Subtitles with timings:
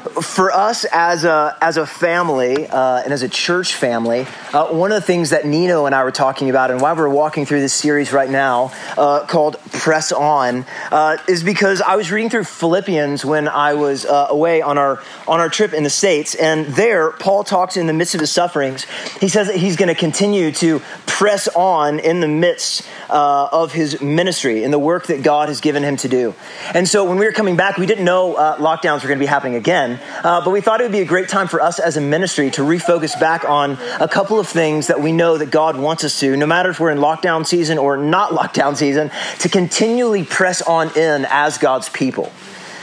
[0.00, 4.92] for us as a as a family uh, and as a church family, uh, one
[4.92, 7.60] of the things that Nino and I were talking about, and why we're walking through
[7.60, 12.44] this series right now uh, called "Press On," uh, is because I was reading through
[12.44, 16.66] Philippians when I was uh, away on our on our trip in the states, and
[16.66, 18.84] there Paul talks in the midst of his sufferings.
[19.20, 23.72] He says that he's going to continue to press on in the midst uh, of
[23.72, 26.34] his ministry and the work that God has given him to do.
[26.72, 29.26] And so when we were coming back, we didn't know lockdowns were going to be
[29.26, 29.89] happening again.
[29.98, 32.50] Uh, but we thought it would be a great time for us as a ministry
[32.52, 36.20] to refocus back on a couple of things that we know that God wants us
[36.20, 39.10] to, no matter if we're in lockdown season or not lockdown season,
[39.40, 42.32] to continually press on in as God's people.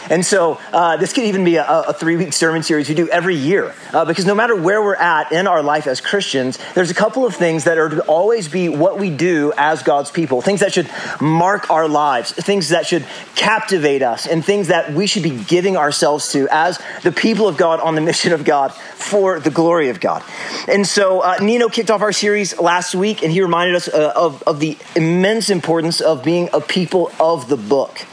[0.09, 3.09] And so uh, this could even be a, a three week sermon series we do
[3.09, 6.91] every year uh, because no matter where we're at in our life as Christians, there's
[6.91, 10.41] a couple of things that are to always be what we do as God's people,
[10.41, 10.89] things that should
[11.19, 15.77] mark our lives, things that should captivate us, and things that we should be giving
[15.77, 19.89] ourselves to as the people of God on the mission of God for the glory
[19.89, 20.23] of God.
[20.67, 24.13] And so uh, Nino kicked off our series last week and he reminded us uh,
[24.15, 28.05] of, of the immense importance of being a people of the book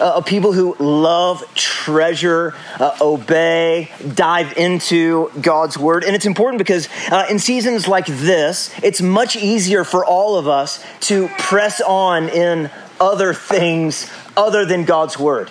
[0.00, 6.04] uh, of people who love, treasure, uh, obey, dive into God's word.
[6.04, 10.48] And it's important because uh, in seasons like this, it's much easier for all of
[10.48, 15.50] us to press on in other things other than God's word.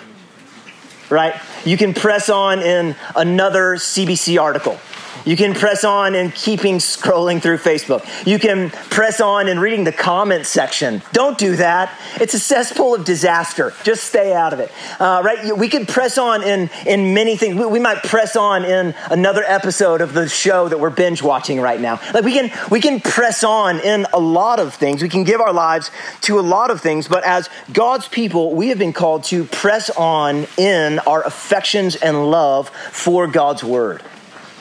[1.08, 1.34] Right?
[1.64, 4.78] You can press on in another CBC article
[5.24, 8.06] you can press on and keeping scrolling through Facebook.
[8.26, 11.02] You can press on and reading the comment section.
[11.12, 11.98] Don't do that.
[12.20, 13.72] It's a cesspool of disaster.
[13.82, 14.72] Just stay out of it.
[14.98, 15.56] Uh, right?
[15.56, 17.56] We can press on in, in many things.
[17.56, 21.60] We, we, might press on in another episode of the show that we're binge watching
[21.60, 21.98] right now.
[22.12, 25.02] Like we can, we can press on in a lot of things.
[25.02, 25.90] We can give our lives
[26.22, 27.08] to a lot of things.
[27.08, 32.30] But as God's people, we have been called to press on in our affections and
[32.30, 34.02] love for God's word.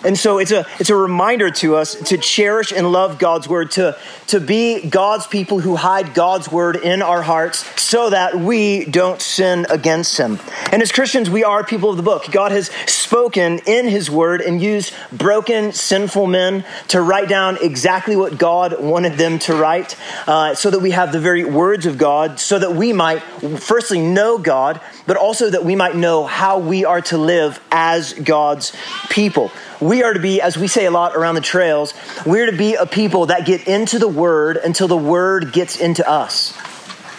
[0.03, 3.71] And so it's a, it's a reminder to us to cherish and love God's word,
[3.71, 3.97] to,
[4.27, 9.21] to be God's people who hide God's word in our hearts so that we don't
[9.21, 10.39] sin against him.
[10.71, 12.31] And as Christians, we are people of the book.
[12.31, 18.15] God has spoken in his word and used broken, sinful men to write down exactly
[18.15, 21.97] what God wanted them to write uh, so that we have the very words of
[21.97, 23.19] God, so that we might,
[23.59, 28.13] firstly, know God, but also that we might know how we are to live as
[28.13, 28.71] God's
[29.09, 29.51] people.
[29.81, 31.95] We are to be, as we say a lot around the trails,
[32.27, 36.07] we're to be a people that get into the Word until the Word gets into
[36.07, 36.55] us.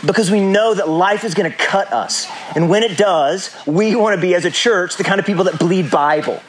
[0.07, 2.29] Because we know that life is going to cut us.
[2.55, 5.43] And when it does, we want to be, as a church, the kind of people
[5.47, 6.41] that bleed Bible.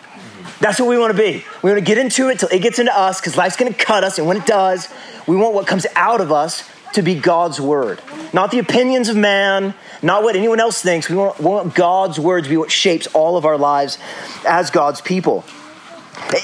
[0.60, 1.44] That's what we want to be.
[1.64, 3.80] We want to get into it till it gets into us because life's going to
[3.84, 4.20] cut us.
[4.20, 4.94] And when it does,
[5.26, 8.02] we want what comes out of us to be God's word.
[8.34, 11.10] Not the opinions of man, not what anyone else thinks.
[11.10, 13.98] We want, we want God's word to be what shapes all of our lives
[14.46, 15.44] as God's people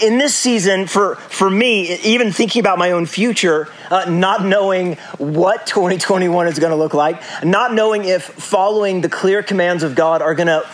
[0.02, 4.96] in this season, for, for me, even thinking about my own future, uh, not knowing
[5.18, 9.96] what 2021 is going to look like, not knowing if following the clear commands of
[9.96, 10.66] God are going to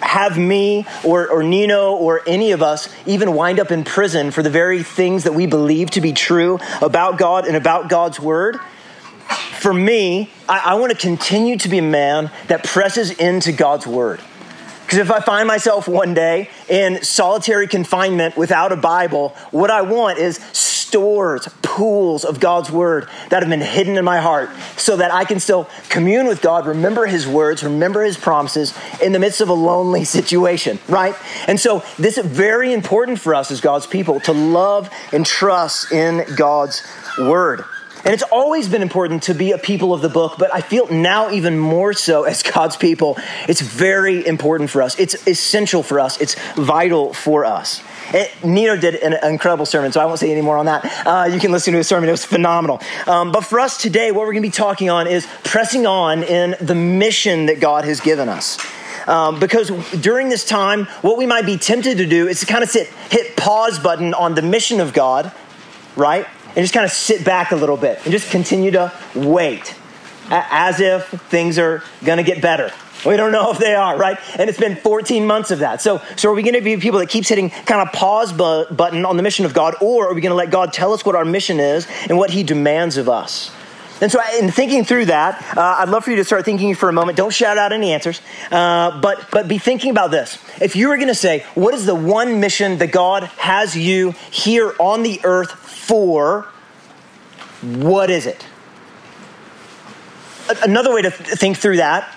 [0.00, 4.42] have me or, or Nino or any of us even wind up in prison for
[4.42, 8.58] the very things that we believe to be true about God and about God's word.
[9.60, 13.86] For me, I, I want to continue to be a man that presses into God's
[13.86, 14.18] word.
[14.86, 19.82] Because if I find myself one day in solitary confinement without a Bible, what I
[19.82, 24.96] want is stores, pools of God's word that have been hidden in my heart so
[24.96, 28.72] that I can still commune with God, remember his words, remember his promises
[29.02, 31.14] in the midst of a lonely situation, right?
[31.46, 35.92] And so this is very important for us as God's people to love and trust
[35.92, 36.82] in God's
[37.18, 37.62] word.
[38.04, 40.88] And it's always been important to be a people of the book, but I feel
[40.90, 43.18] now even more so as God's people,
[43.48, 44.98] it's very important for us.
[44.98, 46.20] It's essential for us.
[46.20, 47.82] It's vital for us.
[48.12, 51.06] It, Nino did an incredible sermon, so I won't say any more on that.
[51.06, 52.80] Uh, you can listen to his sermon, it was phenomenal.
[53.06, 56.24] Um, but for us today, what we're going to be talking on is pressing on
[56.24, 58.58] in the mission that God has given us.
[59.06, 62.62] Um, because during this time, what we might be tempted to do is to kind
[62.62, 65.32] of sit, hit pause button on the mission of God,
[65.96, 66.26] right?
[66.56, 69.74] And just kind of sit back a little bit and just continue to wait
[70.30, 72.70] as if things are going to get better.
[73.04, 74.18] We don't know if they are, right?
[74.38, 75.80] And it's been 14 months of that.
[75.80, 78.72] So, so are we going to be people that keeps hitting kind of pause bu-
[78.74, 81.04] button on the mission of God, or are we going to let God tell us
[81.04, 83.50] what our mission is and what He demands of us?
[84.00, 86.88] And so, in thinking through that, uh, I'd love for you to start thinking for
[86.88, 87.18] a moment.
[87.18, 90.38] Don't shout out any answers, uh, but but be thinking about this.
[90.58, 94.12] If you were going to say, "What is the one mission that God has you
[94.30, 96.46] here on the earth for?"
[97.62, 98.46] What is it?
[100.62, 102.10] Another way to think through that,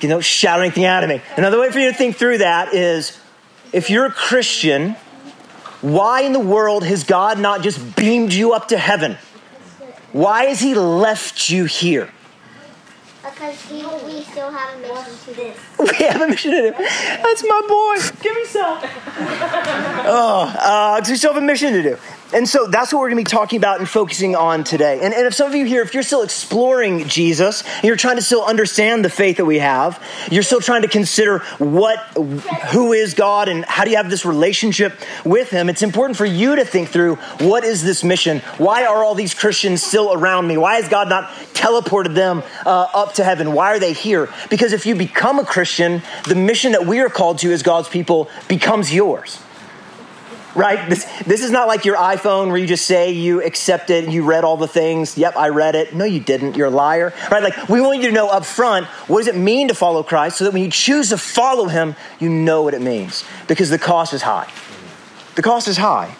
[0.00, 1.22] you know, shout anything out of me.
[1.36, 3.18] Another way for you to think through that is,
[3.72, 4.96] if you're a Christian,
[5.80, 9.16] why in the world has God not just beamed you up to heaven?
[10.12, 12.10] Why has He left you here?
[13.22, 15.58] Because he, we still have a mission to this.
[15.78, 16.72] We have a mission to do.
[16.72, 18.22] That's my boy.
[18.22, 18.78] Give me some.
[20.06, 21.98] oh, uh, we still have a mission to do.
[22.34, 25.00] And so that's what we're going to be talking about and focusing on today.
[25.02, 28.16] And, and if some of you here, if you're still exploring Jesus, and you're trying
[28.16, 30.02] to still understand the faith that we have,
[30.32, 31.98] you're still trying to consider what,
[32.72, 34.94] who is God and how do you have this relationship
[35.24, 38.40] with Him, it's important for you to think through what is this mission?
[38.58, 40.56] Why are all these Christians still around me?
[40.56, 43.52] Why has God not teleported them uh, up to heaven?
[43.52, 44.28] Why are they here?
[44.50, 47.88] Because if you become a Christian, the mission that we are called to as God's
[47.88, 49.38] people becomes yours
[50.54, 50.88] right?
[50.88, 54.44] This, this is not like your iPhone where you just say you accepted, you read
[54.44, 55.16] all the things.
[55.18, 55.94] Yep, I read it.
[55.94, 56.56] No, you didn't.
[56.56, 57.42] You're a liar, right?
[57.42, 60.38] Like we want you to know up front what does it mean to follow Christ,
[60.38, 63.78] so that when you choose to follow Him, you know what it means because the
[63.78, 64.50] cost is high.
[65.34, 66.16] The cost is high.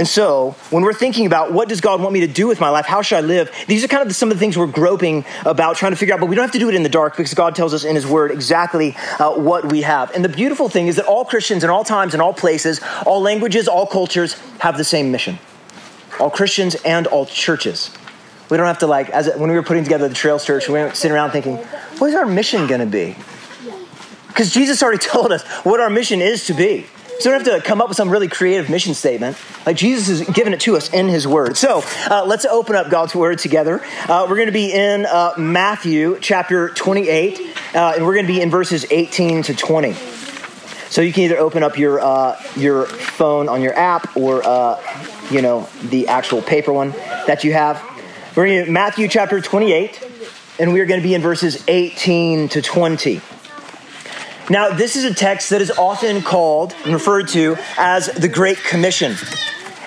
[0.00, 2.70] And so, when we're thinking about what does God want me to do with my
[2.70, 5.26] life, how should I live, these are kind of some of the things we're groping
[5.44, 7.18] about, trying to figure out, but we don't have to do it in the dark
[7.18, 10.10] because God tells us in His Word exactly uh, what we have.
[10.12, 13.20] And the beautiful thing is that all Christians in all times and all places, all
[13.20, 15.38] languages, all cultures have the same mission.
[16.18, 17.90] All Christians and all churches.
[18.48, 20.72] We don't have to, like, as when we were putting together the Trails Church, we
[20.72, 21.58] weren't sitting around thinking,
[21.98, 23.16] what is our mission going to be?
[24.28, 26.86] Because Jesus already told us what our mission is to be.
[27.20, 29.36] So we don't have to come up with some really creative mission statement.
[29.66, 31.58] Like Jesus has given it to us in His Word.
[31.58, 33.82] So uh, let's open up God's Word together.
[34.08, 37.38] Uh, we're going to be in uh, Matthew chapter 28,
[37.74, 39.92] uh, and we're going to be in verses 18 to 20.
[40.88, 44.80] So you can either open up your uh, your phone on your app or uh,
[45.30, 46.92] you know the actual paper one
[47.26, 47.84] that you have.
[48.34, 50.08] We're in Matthew chapter 28,
[50.58, 53.20] and we are going to be in verses 18 to 20.
[54.50, 58.58] Now, this is a text that is often called and referred to as the Great
[58.58, 59.14] Commission.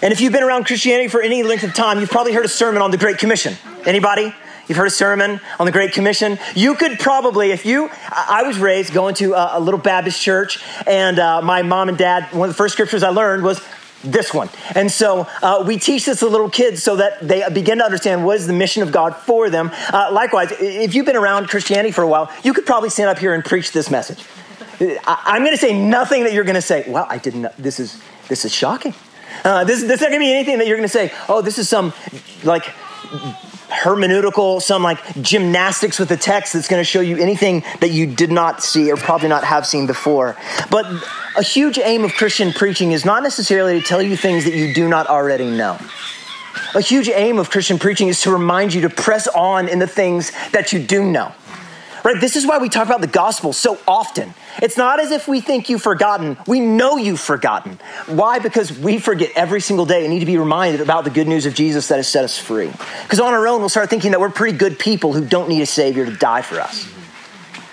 [0.02, 2.50] And if you've been around Christianity for any length of time, you've probably heard a
[2.50, 3.56] sermon on the Great Commission.
[3.86, 4.34] Anybody?
[4.70, 6.40] You've heard a sermon on the Great Commission.
[6.56, 11.20] You could probably, if you, I was raised going to a, little Baptist church, and
[11.20, 13.62] uh, my mom and dad, one of the first scriptures I learned was
[14.02, 14.50] this one.
[14.76, 18.26] And so uh, we teach this to little kids so that they begin to understand
[18.26, 19.72] what is the mission of God for them.
[19.92, 23.20] Uh, likewise, if you've been around Christianity for a while, you could probably stand up
[23.20, 24.24] here and preach this message.
[25.06, 27.52] I, am going to say nothing that you're going to say, well, I didn't know.
[27.58, 28.94] This is, this is shocking.
[29.44, 31.42] Uh, this, this is not going to be anything that you're going to say, oh,
[31.42, 31.94] this is some
[32.44, 32.64] like
[33.84, 38.06] hermeneutical, some like gymnastics with the text that's going to show you anything that you
[38.08, 40.38] did not see or probably not have seen before.
[40.70, 40.86] But
[41.38, 44.74] a huge aim of Christian preaching is not necessarily to tell you things that you
[44.74, 45.78] do not already know.
[46.76, 49.88] A huge aim of Christian preaching is to remind you to press on in the
[49.88, 51.32] things that you do know.
[52.04, 52.20] Right?
[52.20, 54.34] This is why we talk about the gospel so often.
[54.62, 56.38] It's not as if we think you've forgotten.
[56.48, 57.80] We know you've forgotten.
[58.08, 58.40] Why?
[58.40, 61.46] Because we forget every single day and need to be reminded about the good news
[61.46, 62.72] of Jesus that has set us free.
[63.04, 65.62] Because on our own, we'll start thinking that we're pretty good people who don't need
[65.62, 66.88] a Savior to die for us.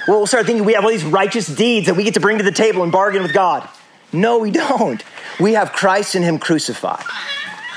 [0.07, 2.39] Well, we'll start thinking we have all these righteous deeds that we get to bring
[2.39, 3.69] to the table and bargain with God.
[4.13, 5.03] No, we don't.
[5.41, 7.05] We have Christ and Him crucified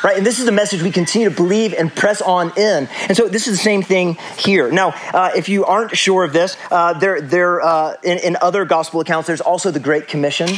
[0.03, 0.17] right?
[0.17, 2.87] And this is the message we continue to believe and press on in.
[3.07, 4.71] And so this is the same thing here.
[4.71, 8.65] Now, uh, if you aren't sure of this, uh, there, there uh, in, in other
[8.65, 10.49] gospel accounts, there's also the Great Commission.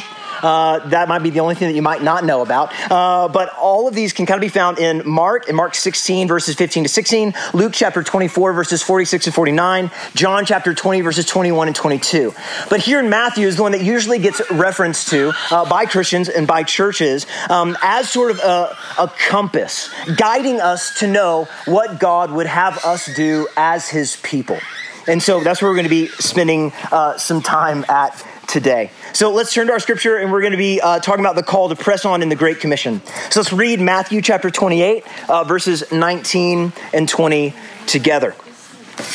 [0.42, 2.74] Uh, that might be the only thing that you might not know about.
[2.92, 6.28] Uh, but all of these can kind of be found in Mark, in Mark 16,
[6.28, 11.26] verses 15 to 16, Luke chapter 24, verses 46 to 49, John chapter 20, verses
[11.26, 12.33] 21 and 22.
[12.69, 16.30] But here in Matthew is the one that usually gets referenced to uh, by Christians
[16.30, 22.00] and by churches um, as sort of a, a compass, guiding us to know what
[22.00, 24.59] God would have us do as his people.
[25.07, 28.92] And so that's where we're going to be spending uh, some time at today.
[29.14, 31.44] So let's turn to our scripture and we're going to be uh, talking about the
[31.44, 33.02] call to press on in the Great Commission.
[33.30, 37.54] So let's read Matthew chapter 28, uh, verses 19 and 20
[37.87, 38.35] together.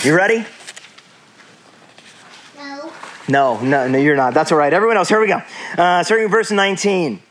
[0.02, 0.44] You ready?
[2.56, 2.92] No.
[3.28, 4.34] No, no, no, you're not.
[4.34, 4.72] That's all right.
[4.72, 5.42] Everyone else, here we go.
[5.78, 7.22] Uh, starting with verse 19.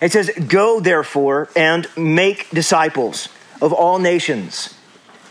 [0.00, 3.28] It says, Go therefore and make disciples
[3.60, 4.74] of all nations,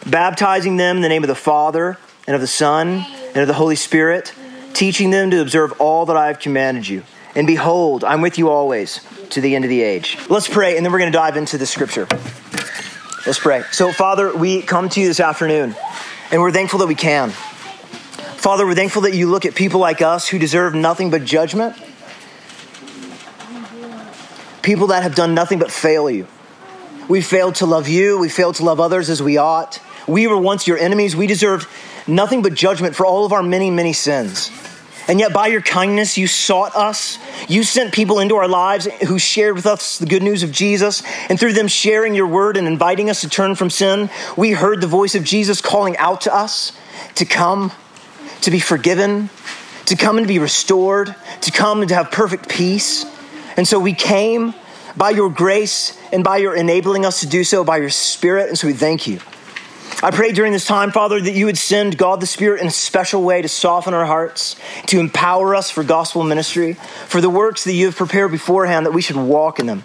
[0.06, 3.54] baptizing them in the name of the Father and of the Son and of the
[3.54, 4.34] Holy Spirit
[4.78, 7.02] teaching them to observe all that I have commanded you.
[7.36, 10.20] And behold, I'm with you always to the end of the age.
[10.30, 12.08] Let's pray, and then we're going to dive into the scripture.
[13.26, 13.64] Let's pray.
[13.72, 15.76] So, Father, we come to you this afternoon,
[16.32, 17.32] and we're thankful that we can.
[17.32, 21.76] Father, we're thankful that you look at people like us who deserve nothing but judgment,
[24.62, 26.28] people that have done nothing but fail you.
[27.10, 29.80] We failed to love you, we failed to love others as we ought.
[30.08, 31.16] We were once your enemies.
[31.16, 31.68] We deserved
[32.08, 34.52] nothing but judgment for all of our many, many sins.
[35.08, 37.18] And yet, by your kindness, you sought us.
[37.48, 41.02] You sent people into our lives who shared with us the good news of Jesus.
[41.30, 44.82] And through them sharing your word and inviting us to turn from sin, we heard
[44.82, 46.74] the voice of Jesus calling out to us
[47.16, 47.72] to come,
[48.42, 49.30] to be forgiven,
[49.86, 53.06] to come and be restored, to come and to have perfect peace.
[53.56, 54.54] And so we came
[54.98, 58.50] by your grace and by your enabling us to do so by your Spirit.
[58.50, 59.20] And so we thank you.
[60.04, 62.72] I pray during this time, Father, that you would send God the Spirit in a
[62.72, 64.56] special way to soften our hearts,
[64.88, 66.74] to empower us for gospel ministry,
[67.08, 69.84] for the works that you have prepared beforehand, that we should walk in them.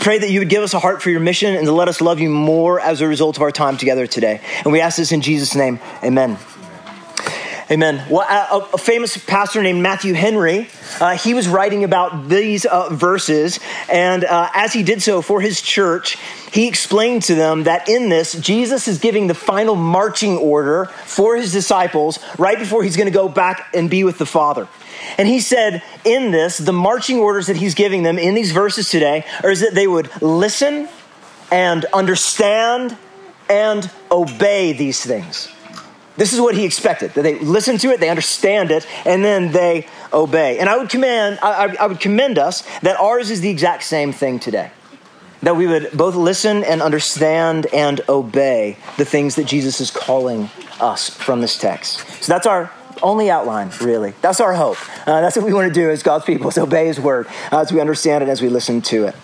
[0.00, 2.00] Pray that you would give us a heart for your mission and to let us
[2.00, 4.40] love you more as a result of our time together today.
[4.64, 5.80] And we ask this in Jesus' name.
[6.02, 6.38] Amen.
[7.70, 8.02] Amen.
[8.08, 10.68] Well, a, a, famous pastor named Matthew Henry,
[11.02, 13.60] uh, he was writing about these uh, verses,
[13.92, 16.16] and uh, as he did so for his church,
[16.50, 21.36] he explained to them that in this, Jesus is giving the final marching order for
[21.36, 24.66] his disciples right before he's going to go back and be with the Father.
[25.18, 28.88] And he said, in this, the marching orders that he's giving them in these verses
[28.88, 30.88] today are that they would listen
[31.52, 32.96] and understand
[33.50, 35.52] and obey these things.
[36.18, 39.52] This is what he expected that they listen to it, they understand it, and then
[39.52, 40.58] they obey.
[40.58, 44.12] And I would command, I, I would commend us that ours is the exact same
[44.12, 44.72] thing today.
[45.42, 50.50] That we would both listen and understand and obey the things that Jesus is calling
[50.80, 52.00] us from this text.
[52.20, 54.12] So that's our only outline, really.
[54.20, 54.78] That's our hope.
[55.06, 57.60] Uh, that's what we want to do as God's people, is obey His word uh,
[57.60, 59.14] as we understand it, as we listen to it.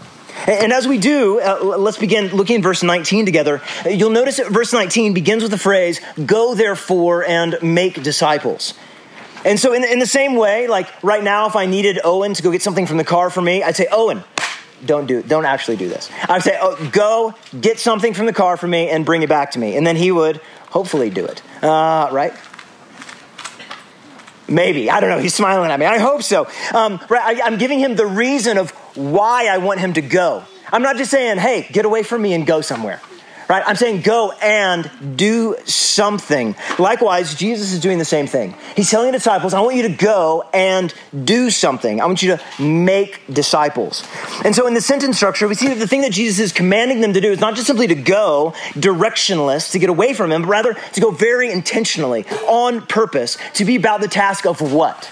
[0.46, 3.62] And as we do, uh, let's begin looking at verse 19 together.
[3.88, 8.74] You'll notice that verse 19 begins with the phrase, Go therefore and make disciples.
[9.44, 12.42] And so, in, in the same way, like right now, if I needed Owen to
[12.42, 14.24] go get something from the car for me, I'd say, Owen,
[14.84, 16.10] don't do don't actually do this.
[16.28, 19.52] I'd say, oh, go get something from the car for me and bring it back
[19.52, 19.76] to me.
[19.76, 21.42] And then he would hopefully do it.
[21.62, 22.34] Uh, right?
[24.48, 24.90] Maybe.
[24.90, 25.18] I don't know.
[25.18, 25.86] He's smiling at me.
[25.86, 26.46] I hope so.
[26.74, 30.44] Um, right, I, I'm giving him the reason of why I want him to go.
[30.72, 33.00] I'm not just saying, hey, get away from me and go somewhere
[33.48, 33.62] right?
[33.66, 36.56] I'm saying go and do something.
[36.78, 38.54] Likewise, Jesus is doing the same thing.
[38.76, 40.92] He's telling the disciples, I want you to go and
[41.24, 42.00] do something.
[42.00, 44.06] I want you to make disciples.
[44.44, 47.00] And so in the sentence structure, we see that the thing that Jesus is commanding
[47.00, 50.42] them to do is not just simply to go directionless, to get away from him,
[50.42, 55.10] but rather to go very intentionally, on purpose, to be about the task of what?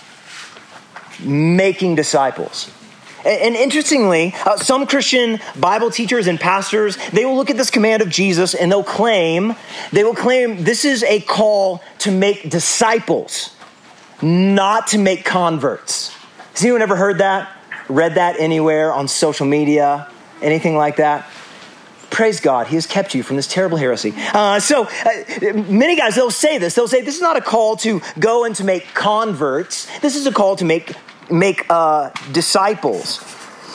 [1.20, 2.70] Making disciples.
[3.24, 8.02] And interestingly, uh, some Christian Bible teachers and pastors, they will look at this command
[8.02, 9.54] of Jesus and they'll claim,
[9.92, 13.54] they will claim this is a call to make disciples,
[14.20, 16.14] not to make converts.
[16.54, 17.56] Has anyone ever heard that?
[17.88, 20.10] Read that anywhere on social media?
[20.40, 21.28] Anything like that?
[22.10, 24.12] Praise God, He has kept you from this terrible heresy.
[24.34, 26.74] Uh, so, uh, many guys, they'll say this.
[26.74, 29.86] They'll say, This is not a call to go and to make converts.
[30.00, 30.94] This is a call to make
[31.30, 33.20] make uh, disciples.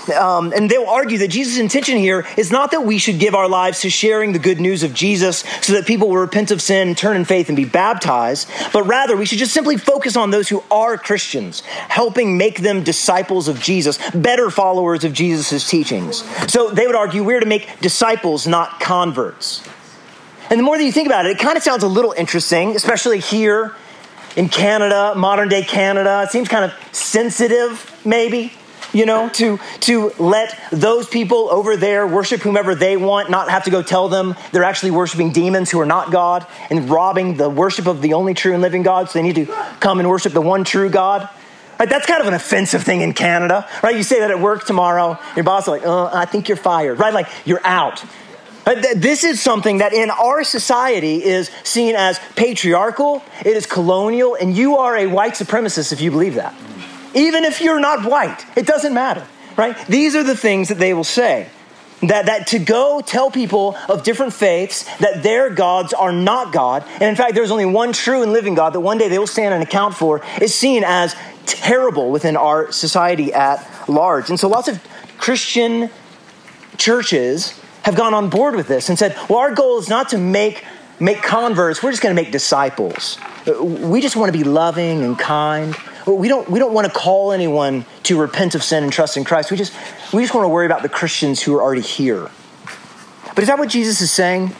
[0.09, 3.49] Um, and they'll argue that Jesus' intention here is not that we should give our
[3.49, 6.95] lives to sharing the good news of Jesus so that people will repent of sin,
[6.95, 10.47] turn in faith, and be baptized, but rather we should just simply focus on those
[10.47, 16.23] who are Christians, helping make them disciples of Jesus, better followers of Jesus' teachings.
[16.51, 19.67] So they would argue we're to make disciples, not converts.
[20.49, 22.75] And the more that you think about it, it kind of sounds a little interesting,
[22.75, 23.75] especially here
[24.37, 26.21] in Canada, modern day Canada.
[26.23, 28.53] It seems kind of sensitive, maybe,
[28.93, 33.65] you know, to, to let those people over there worship whomever they want, not have
[33.65, 37.49] to go tell them they're actually worshiping demons who are not God and robbing the
[37.49, 39.09] worship of the only true and living God.
[39.09, 39.47] So they need to
[39.79, 41.27] come and worship the one true God.
[41.79, 43.95] Right, that's kind of an offensive thing in Canada, right?
[43.95, 46.97] You say that at work tomorrow, your boss is like, oh, I think you're fired,
[46.97, 47.13] right?
[47.13, 48.03] Like, you're out.
[48.67, 54.35] Uh, this is something that in our society is seen as patriarchal, it is colonial,
[54.35, 56.53] and you are a white supremacist if you believe that.
[57.15, 59.77] Even if you're not white, it doesn't matter, right?
[59.87, 61.47] These are the things that they will say.
[62.01, 66.83] That, that to go tell people of different faiths that their gods are not God,
[66.95, 69.27] and in fact, there's only one true and living God that one day they will
[69.27, 74.29] stand and account for, is seen as terrible within our society at large.
[74.29, 74.85] And so lots of
[75.17, 75.89] Christian
[76.75, 77.57] churches
[77.87, 80.65] have gone on board with this and said, well, our goal is not to make,
[80.99, 83.17] make converts, we're just going to make disciples.
[83.61, 85.73] We just want to be loving and kind.
[86.05, 89.23] We don't, we don't want to call anyone to repent of sin and trust in
[89.23, 89.51] Christ.
[89.51, 89.73] We just,
[90.13, 92.29] we just want to worry about the Christians who are already here.
[93.33, 94.53] But is that what Jesus is saying?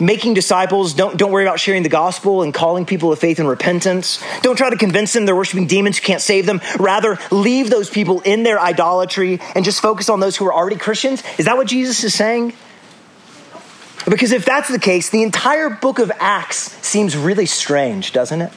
[0.00, 0.92] making disciples.
[0.92, 4.20] Don't, don't worry about sharing the gospel and calling people to faith and repentance.
[4.42, 6.60] Don't try to convince them they're worshiping demons who can't save them.
[6.80, 10.76] Rather, leave those people in their idolatry and just focus on those who are already
[10.76, 11.22] Christians.
[11.38, 12.54] Is that what Jesus is saying?
[14.06, 18.52] Because if that's the case, the entire book of Acts seems really strange, doesn't it?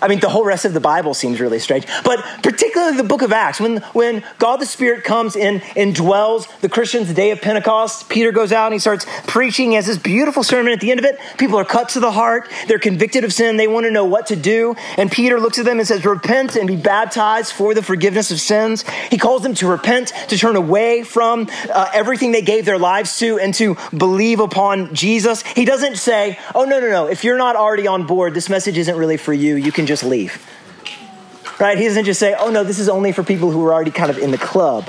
[0.00, 3.22] I mean, the whole rest of the Bible seems really strange, but particularly the book
[3.22, 7.30] of Acts, when, when God the Spirit comes in and dwells the Christians the day
[7.30, 9.70] of Pentecost, Peter goes out and he starts preaching.
[9.70, 11.18] He has this beautiful sermon at the end of it.
[11.38, 12.48] People are cut to the heart.
[12.66, 13.56] They're convicted of sin.
[13.56, 14.76] They want to know what to do.
[14.96, 18.40] And Peter looks at them and says, Repent and be baptized for the forgiveness of
[18.40, 18.84] sins.
[19.10, 23.18] He calls them to repent, to turn away from uh, everything they gave their lives
[23.18, 25.42] to, and to believe upon Jesus.
[25.42, 27.06] He doesn't say, Oh, no, no, no.
[27.06, 29.56] If you're not already on board, this message isn't really for you.
[29.56, 30.46] You can just leave.
[31.58, 31.76] Right?
[31.76, 34.10] He doesn't just say, oh no, this is only for people who are already kind
[34.10, 34.88] of in the club.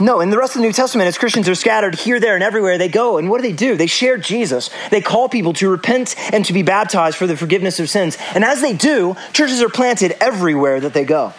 [0.00, 2.42] No, in the rest of the New Testament, as Christians are scattered here, there, and
[2.42, 3.18] everywhere, they go.
[3.18, 3.76] And what do they do?
[3.76, 4.70] They share Jesus.
[4.90, 8.16] They call people to repent and to be baptized for the forgiveness of sins.
[8.34, 11.34] And as they do, churches are planted everywhere that they go.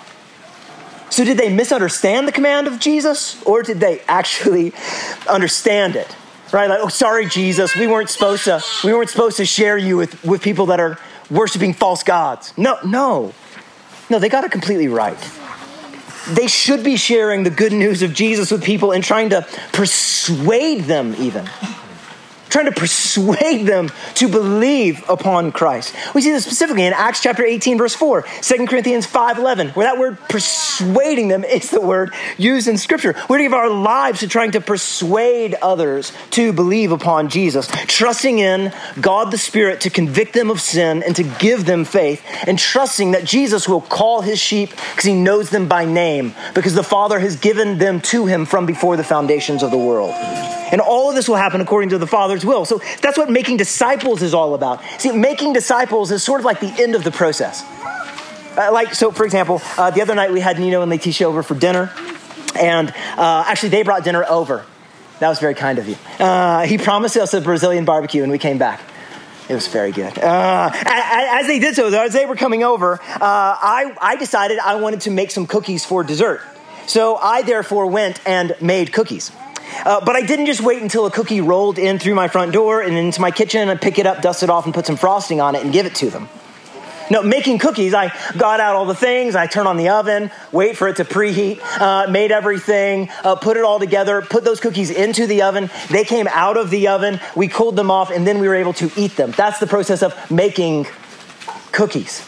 [1.10, 4.74] So, did they misunderstand the command of Jesus, or did they actually
[5.30, 6.16] understand it?
[6.52, 6.70] Right?
[6.70, 8.64] Like, oh, sorry, Jesus, we weren't supposed to.
[8.84, 11.00] We weren't supposed to share you with, with people that are
[11.34, 12.54] worshiping false gods.
[12.58, 13.34] No, no.
[14.10, 15.18] No, they got it completely right.
[16.30, 20.84] They should be sharing the good news of Jesus with people and trying to persuade
[20.84, 21.50] them, even
[22.54, 25.96] trying to persuade them to believe upon Christ.
[26.14, 29.88] We see this specifically in Acts chapter 18, verse 4, 2 Corinthians 5 11, where
[29.88, 33.16] that word persuading them is the word used in Scripture.
[33.28, 38.38] We're to give our lives to trying to persuade others to believe upon Jesus, trusting
[38.38, 42.60] in God the Spirit to convict them of sin and to give them faith, and
[42.60, 46.84] trusting that Jesus will call his sheep because he knows them by name, because the
[46.84, 50.14] Father has given them to him from before the foundations of the world.
[50.74, 52.66] And all of this will happen according to the Father's will.
[52.66, 54.82] So that's what making disciples is all about.
[55.00, 57.64] See, making disciples is sort of like the end of the process.
[58.56, 61.44] Uh, like, so for example, uh, the other night we had Nino and Letitia over
[61.44, 61.92] for dinner.
[62.60, 64.66] And uh, actually, they brought dinner over.
[65.20, 65.96] That was very kind of you.
[66.20, 68.82] Uh, he promised us a Brazilian barbecue, and we came back.
[69.50, 70.18] It was very good.
[70.20, 74.76] Uh, as they did so, as they were coming over, uh, I, I decided I
[74.76, 76.42] wanted to make some cookies for dessert.
[76.88, 79.32] So I therefore went and made cookies.
[79.86, 82.82] Uh, but I didn't just wait until a cookie rolled in through my front door
[82.82, 85.42] and into my kitchen and pick it up, dust it off, and put some frosting
[85.42, 86.30] on it and give it to them.
[87.12, 90.78] No, making cookies, I got out all the things, I turn on the oven, wait
[90.78, 94.90] for it to preheat, uh, made everything, uh, put it all together, put those cookies
[94.90, 95.70] into the oven.
[95.90, 98.74] They came out of the oven, we cooled them off, and then we were able
[98.74, 99.32] to eat them.
[99.32, 100.88] That's the process of making
[101.72, 102.26] cookies,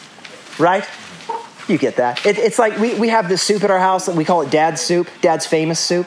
[0.59, 0.85] right?
[1.67, 2.25] You get that.
[2.25, 4.81] It, it's like we, we have this soup at our house, we call it Dad's
[4.81, 6.05] soup, Dad's famous soup.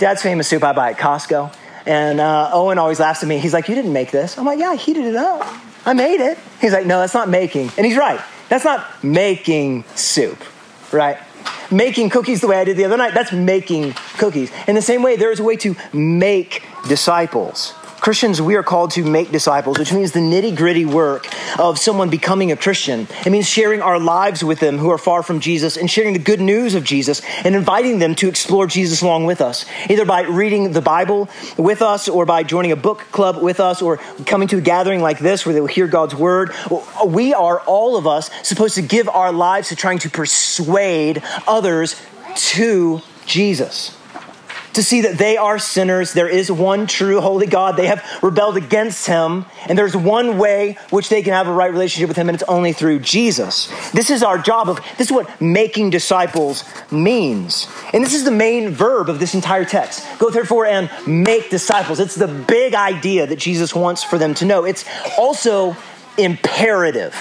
[0.00, 1.54] Dad's famous soup I buy at Costco.
[1.84, 3.38] And uh, Owen always laughs at me.
[3.38, 4.38] He's like, You didn't make this.
[4.38, 5.46] I'm like, Yeah, I heated it up.
[5.84, 6.38] I made it.
[6.60, 7.70] He's like, No, that's not making.
[7.76, 8.20] And he's right.
[8.48, 10.42] That's not making soup,
[10.90, 11.18] right?
[11.70, 14.50] Making cookies the way I did the other night, that's making cookies.
[14.66, 17.74] In the same way, there is a way to make disciples.
[18.00, 21.26] Christians, we are called to make disciples, which means the nitty gritty work
[21.58, 23.06] of someone becoming a Christian.
[23.26, 26.18] It means sharing our lives with them who are far from Jesus and sharing the
[26.18, 30.22] good news of Jesus and inviting them to explore Jesus along with us, either by
[30.22, 34.48] reading the Bible with us or by joining a book club with us or coming
[34.48, 36.52] to a gathering like this where they will hear God's word.
[37.06, 42.00] We are, all of us, supposed to give our lives to trying to persuade others
[42.34, 43.94] to Jesus
[44.74, 46.12] to see that they are sinners.
[46.12, 47.76] There is one true holy God.
[47.76, 51.72] They have rebelled against him, and there's one way which they can have a right
[51.72, 53.68] relationship with him, and it's only through Jesus.
[53.92, 57.68] This is our job of this is what making disciples means.
[57.92, 60.06] And this is the main verb of this entire text.
[60.18, 62.00] Go therefore and make disciples.
[62.00, 64.64] It's the big idea that Jesus wants for them to know.
[64.64, 64.84] It's
[65.18, 65.76] also
[66.16, 67.14] imperative.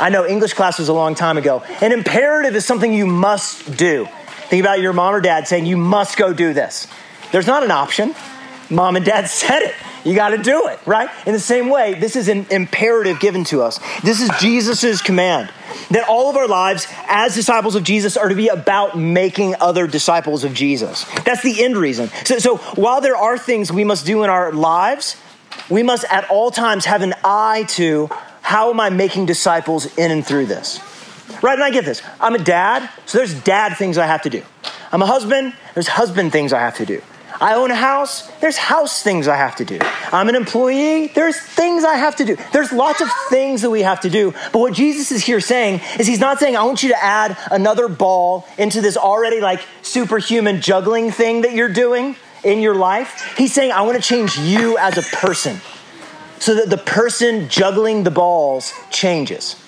[0.00, 1.62] I know English class was a long time ago.
[1.80, 4.08] An imperative is something you must do.
[4.52, 6.86] Think about your mom or dad saying, You must go do this.
[7.30, 8.14] There's not an option.
[8.68, 9.74] Mom and dad said it.
[10.04, 11.08] You got to do it, right?
[11.24, 13.80] In the same way, this is an imperative given to us.
[14.02, 15.50] This is Jesus' command
[15.90, 19.86] that all of our lives as disciples of Jesus are to be about making other
[19.86, 21.06] disciples of Jesus.
[21.24, 22.10] That's the end reason.
[22.26, 25.16] So, so while there are things we must do in our lives,
[25.70, 28.10] we must at all times have an eye to
[28.42, 30.78] how am I making disciples in and through this?
[31.42, 31.54] Right?
[31.54, 32.00] And I get this.
[32.20, 34.42] I'm a dad, so there's dad things I have to do.
[34.92, 37.02] I'm a husband, there's husband things I have to do.
[37.40, 39.78] I own a house, there's house things I have to do.
[40.12, 42.36] I'm an employee, there's things I have to do.
[42.52, 44.32] There's lots of things that we have to do.
[44.52, 47.36] But what Jesus is here saying is he's not saying, I want you to add
[47.50, 53.34] another ball into this already like superhuman juggling thing that you're doing in your life.
[53.36, 55.60] He's saying, I want to change you as a person
[56.38, 59.61] so that the person juggling the balls changes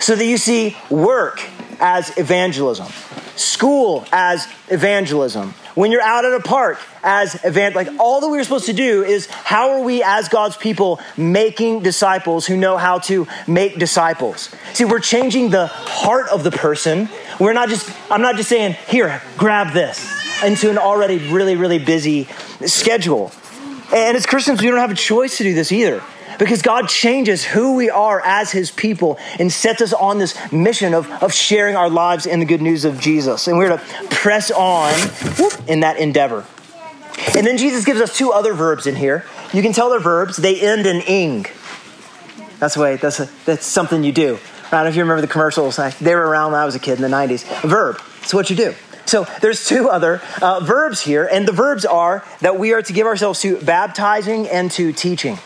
[0.00, 1.42] so that you see work
[1.78, 2.88] as evangelism,
[3.36, 5.54] school as evangelism.
[5.74, 9.04] When you're out at a park as event, like all that we're supposed to do
[9.04, 14.54] is how are we as God's people making disciples who know how to make disciples?
[14.74, 17.08] See, we're changing the heart of the person.
[17.38, 20.10] We're not just, I'm not just saying, here, grab this
[20.42, 22.24] into an already really, really busy
[22.66, 23.32] schedule.
[23.94, 26.02] And as Christians, we don't have a choice to do this either
[26.40, 30.94] because God changes who we are as His people and sets us on this mission
[30.94, 33.46] of, of sharing our lives in the good news of Jesus.
[33.46, 34.92] And we're to press on
[35.68, 36.46] in that endeavor.
[37.36, 39.26] And then Jesus gives us two other verbs in here.
[39.52, 41.46] You can tell they're verbs, they end in ing.
[42.58, 44.38] That's the way, that's, a, that's something you do.
[44.66, 45.76] I don't know if you remember the commercials.
[45.76, 47.64] They were around when I was a kid in the 90s.
[47.64, 48.74] A verb, it's what you do.
[49.04, 52.92] So there's two other uh, verbs here, and the verbs are that we are to
[52.94, 55.38] give ourselves to baptizing and to teaching.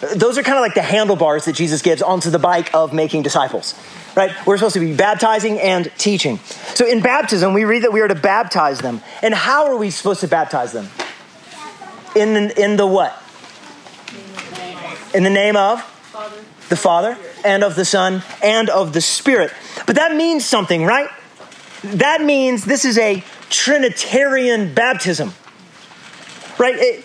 [0.00, 3.22] Those are kind of like the handlebars that Jesus gives onto the bike of making
[3.22, 3.74] disciples,
[4.16, 4.34] right?
[4.46, 6.38] We're supposed to be baptizing and teaching.
[6.74, 9.02] So in baptism, we read that we are to baptize them.
[9.20, 10.88] And how are we supposed to baptize them?
[12.16, 13.22] In the, in the what?
[15.12, 15.86] In the name of?
[16.70, 19.52] The Father, and of the Son, and of the Spirit.
[19.86, 21.10] But that means something, right?
[21.82, 25.34] That means this is a Trinitarian baptism.
[26.58, 27.04] Right?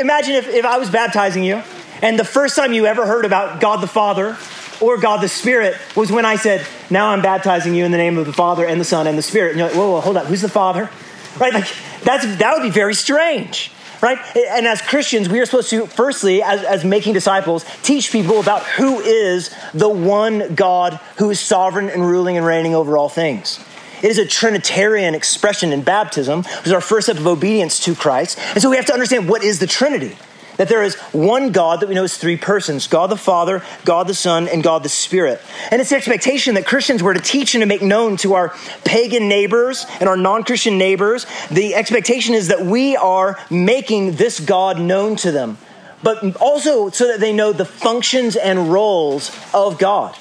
[0.00, 1.62] Imagine if, if I was baptizing you
[2.02, 4.36] and the first time you ever heard about God the Father
[4.80, 8.18] or God the Spirit was when I said, Now I'm baptizing you in the name
[8.18, 9.50] of the Father and the Son and the Spirit.
[9.50, 10.90] And you're like, Whoa, whoa, hold up, who's the Father?
[11.38, 11.52] Right?
[11.52, 11.68] Like,
[12.02, 13.72] that's, that would be very strange.
[14.00, 14.18] Right?
[14.34, 18.62] And as Christians, we are supposed to, firstly, as, as making disciples, teach people about
[18.62, 23.62] who is the one God who is sovereign and ruling and reigning over all things.
[24.02, 28.38] It is a Trinitarian expression in baptism, is our first step of obedience to Christ.
[28.54, 30.16] And so we have to understand what is the Trinity
[30.60, 34.06] that there is one God that we know is three persons God the Father, God
[34.06, 35.40] the Son, and God the Spirit.
[35.70, 38.54] And it's the expectation that Christians were to teach and to make known to our
[38.84, 41.24] pagan neighbors and our non Christian neighbors.
[41.50, 45.56] The expectation is that we are making this God known to them,
[46.02, 50.14] but also so that they know the functions and roles of God.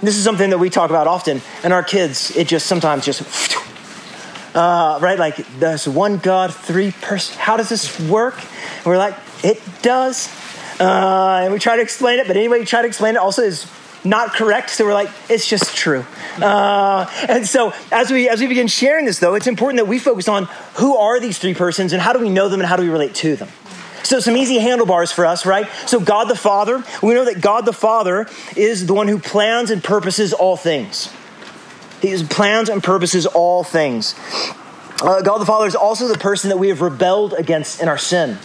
[0.00, 3.58] This is something that we talk about often, and our kids, it just sometimes just.
[4.54, 7.36] Uh, right, like there's one God, three persons.
[7.36, 8.42] How does this work?
[8.84, 9.14] We're like,
[9.44, 10.28] it does.
[10.80, 13.42] Uh, and we try to explain it, but anyway, you try to explain it also
[13.42, 13.70] is
[14.04, 14.70] not correct.
[14.70, 16.04] So we're like, it's just true.
[16.40, 19.98] Uh, and so as we as we begin sharing this, though, it's important that we
[19.98, 22.76] focus on who are these three persons and how do we know them and how
[22.76, 23.48] do we relate to them.
[24.02, 25.68] So some easy handlebars for us, right?
[25.86, 29.70] So God the Father, we know that God the Father is the one who plans
[29.70, 31.12] and purposes all things.
[32.00, 34.16] He plans and purposes all things.
[35.00, 37.98] Uh, God the Father is also the person that we have rebelled against in our
[37.98, 38.38] sin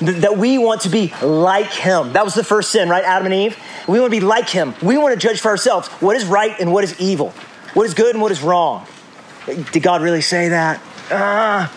[0.00, 2.12] that we want to be like him.
[2.12, 3.04] That was the first sin, right?
[3.04, 3.58] Adam and Eve.
[3.88, 4.74] We want to be like him.
[4.82, 7.30] We want to judge for ourselves what is right and what is evil,
[7.74, 8.86] what is good and what is wrong.
[9.46, 10.80] Did God really say that?
[11.10, 11.68] Uh,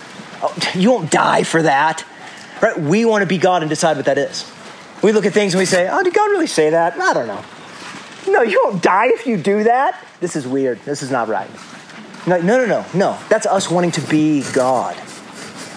[0.76, 2.06] you won't die for that,
[2.62, 2.80] right?
[2.80, 4.50] We want to be God and decide what that is.
[5.04, 7.00] We look at things and we say, oh, did God really say that?
[7.00, 7.44] I don't know.
[8.28, 10.04] No, you won't die if you do that.
[10.20, 10.80] This is weird.
[10.82, 11.50] This is not right.
[12.26, 12.86] No, no, no, no.
[12.94, 13.20] no.
[13.30, 14.98] That's us wanting to be God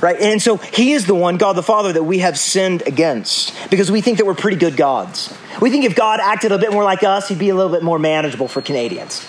[0.00, 0.18] right?
[0.20, 3.90] And so he is the one, God the Father, that we have sinned against because
[3.90, 5.34] we think that we're pretty good gods.
[5.60, 7.82] We think if God acted a bit more like us, he'd be a little bit
[7.82, 9.26] more manageable for Canadians.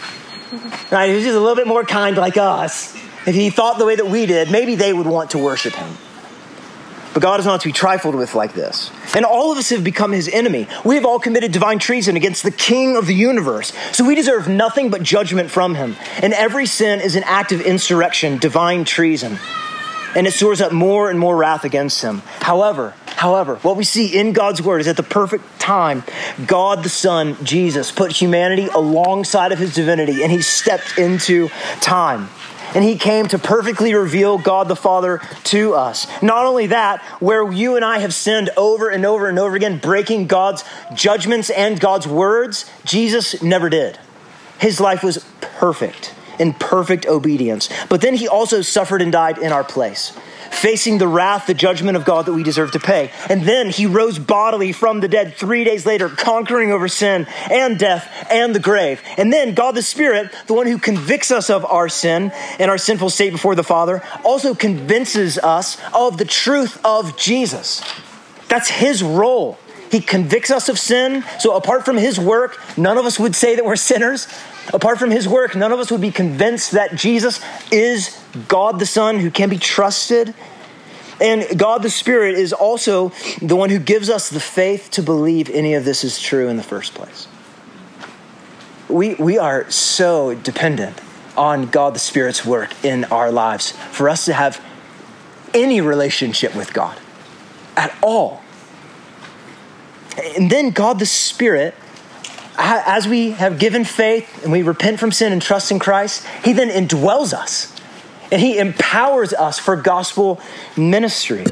[0.91, 1.10] Right?
[1.10, 3.95] If he's just a little bit more kind like us, if he thought the way
[3.95, 5.97] that we did, maybe they would want to worship him.
[7.13, 8.89] But God is not to be trifled with like this.
[9.13, 10.67] And all of us have become his enemy.
[10.86, 13.73] We have all committed divine treason against the king of the universe.
[13.91, 15.97] So we deserve nothing but judgment from him.
[16.21, 19.38] And every sin is an act of insurrection, divine treason
[20.15, 22.19] and it stores up more and more wrath against him.
[22.39, 26.04] However, however, what we see in God's word is at the perfect time,
[26.45, 32.30] God the Son, Jesus, put humanity alongside of his divinity and he stepped into time.
[32.74, 36.08] And he came to perfectly reveal God the Father to us.
[36.21, 39.78] Not only that, where you and I have sinned over and over and over again,
[39.78, 44.00] breaking God's judgments and God's words, Jesus never did.
[44.58, 47.69] His life was perfect in perfect obedience.
[47.88, 50.12] But then he also suffered and died in our place,
[50.49, 53.12] facing the wrath, the judgment of God that we deserve to pay.
[53.30, 57.77] And then he rose bodily from the dead three days later, conquering over sin and
[57.77, 59.04] death and the grave.
[59.17, 62.80] And then God the Spirit, the one who convicts us of our sin and our
[62.80, 67.84] sinful state before the Father, also convinces us of the truth of Jesus.
[68.47, 69.60] That's his role.
[69.91, 71.25] He convicts us of sin.
[71.38, 74.25] So, apart from his work, none of us would say that we're sinners.
[74.73, 78.86] Apart from his work, none of us would be convinced that Jesus is God the
[78.86, 80.34] Son who can be trusted.
[81.19, 85.49] And God the Spirit is also the one who gives us the faith to believe
[85.49, 87.27] any of this is true in the first place.
[88.88, 90.99] We, we are so dependent
[91.36, 94.63] on God the Spirit's work in our lives for us to have
[95.54, 96.97] any relationship with God
[97.75, 98.41] at all.
[100.17, 101.76] And then God the Spirit,
[102.58, 106.54] as we have given faith and we repent from sin and trust in Christ, He
[106.54, 107.76] then indwells us
[108.32, 110.39] and He empowers us for gospel
[110.78, 111.45] ministry.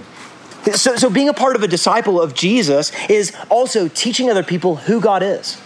[0.73, 4.75] So, so being a part of a disciple of Jesus is also teaching other people
[4.75, 5.59] who God is.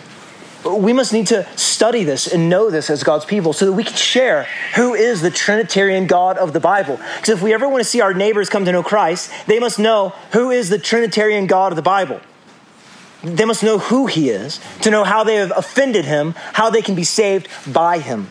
[0.66, 3.84] We must need to study this and know this as God's people so that we
[3.84, 7.00] can share who is the Trinitarian God of the Bible.
[7.18, 9.78] Because if we ever want to see our neighbors come to know Christ, they must
[9.78, 12.22] know who is the Trinitarian God of the Bible.
[13.24, 16.82] They must know who He is, to know how they have offended Him, how they
[16.82, 18.30] can be saved by Him.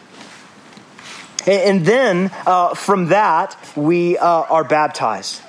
[1.47, 5.41] And then uh, from that, we uh, are baptized.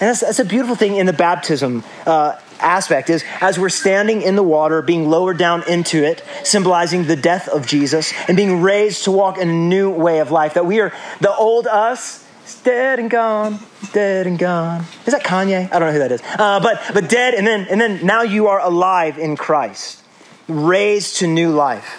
[0.00, 4.22] And that's, that's, a beautiful thing in the baptism uh, aspect is as we're standing
[4.22, 8.62] in the water, being lowered down into it, symbolizing the death of Jesus, and being
[8.62, 10.54] raised to walk in a new way of life.
[10.54, 12.26] That we are the old us,
[12.62, 13.58] dead and gone,
[13.92, 14.84] dead and gone.
[15.06, 15.72] Is that Kanye?
[15.72, 16.22] I don't know who that is.
[16.38, 20.02] Uh, but but dead, and then and then now you are alive in Christ,
[20.48, 21.98] raised to new life.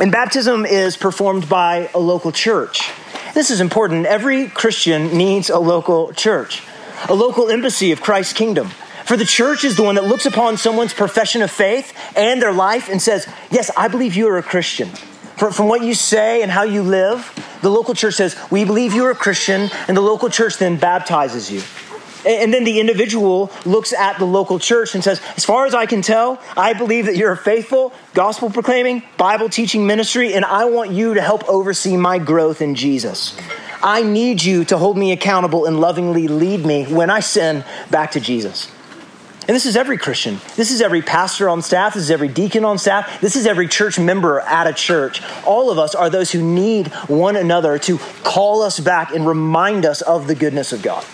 [0.00, 2.90] And baptism is performed by a local church.
[3.34, 4.06] This is important.
[4.06, 6.62] Every Christian needs a local church,
[7.08, 8.68] a local embassy of Christ's kingdom.
[9.06, 12.52] For the church is the one that looks upon someone's profession of faith and their
[12.52, 14.90] life and says, Yes, I believe you are a Christian.
[15.36, 19.04] From, what you say and how you live, the local church says, We believe you
[19.04, 21.62] are a Christian, and the local church then baptizes you.
[22.26, 25.86] And then the individual looks at the local church and says, As far as I
[25.86, 30.64] can tell, I believe that you're a faithful, gospel proclaiming, Bible teaching ministry, and I
[30.64, 33.36] want you to help oversee my growth in Jesus.
[33.82, 38.12] I need you to hold me accountable and lovingly lead me when I sin back
[38.12, 38.72] to Jesus.
[39.48, 40.40] And this is every Christian.
[40.56, 41.94] This is every pastor on staff.
[41.94, 43.20] This is every deacon on staff.
[43.20, 45.22] This is every church member at a church.
[45.44, 49.86] All of us are those who need one another to call us back and remind
[49.86, 51.04] us of the goodness of God.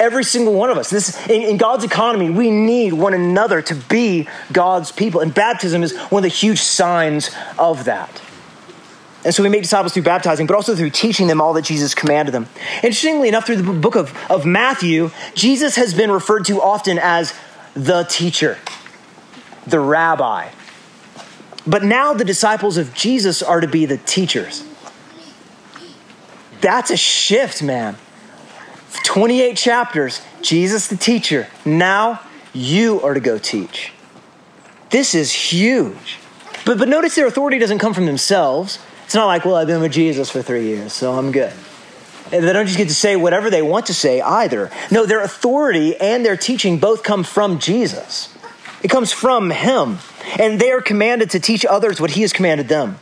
[0.00, 0.90] Every single one of us.
[0.90, 5.20] This in, in God's economy, we need one another to be God's people.
[5.20, 8.20] And baptism is one of the huge signs of that.
[9.24, 11.94] And so we make disciples through baptizing, but also through teaching them all that Jesus
[11.94, 12.46] commanded them.
[12.82, 17.34] Interestingly enough, through the book of, of Matthew, Jesus has been referred to often as
[17.74, 18.58] the teacher,
[19.66, 20.50] the rabbi.
[21.66, 24.62] But now the disciples of Jesus are to be the teachers.
[26.60, 27.96] That's a shift, man.
[29.04, 31.48] 28 chapters, Jesus the teacher.
[31.64, 32.20] Now
[32.52, 33.92] you are to go teach.
[34.90, 36.18] This is huge.
[36.64, 38.78] But, but notice their authority doesn't come from themselves.
[39.14, 41.52] It's not like, well, I've been with Jesus for three years, so I'm good.
[42.32, 44.72] And they don't just get to say whatever they want to say either.
[44.90, 48.36] No, their authority and their teaching both come from Jesus.
[48.82, 49.98] It comes from Him.
[50.40, 52.98] And they are commanded to teach others what He has commanded them.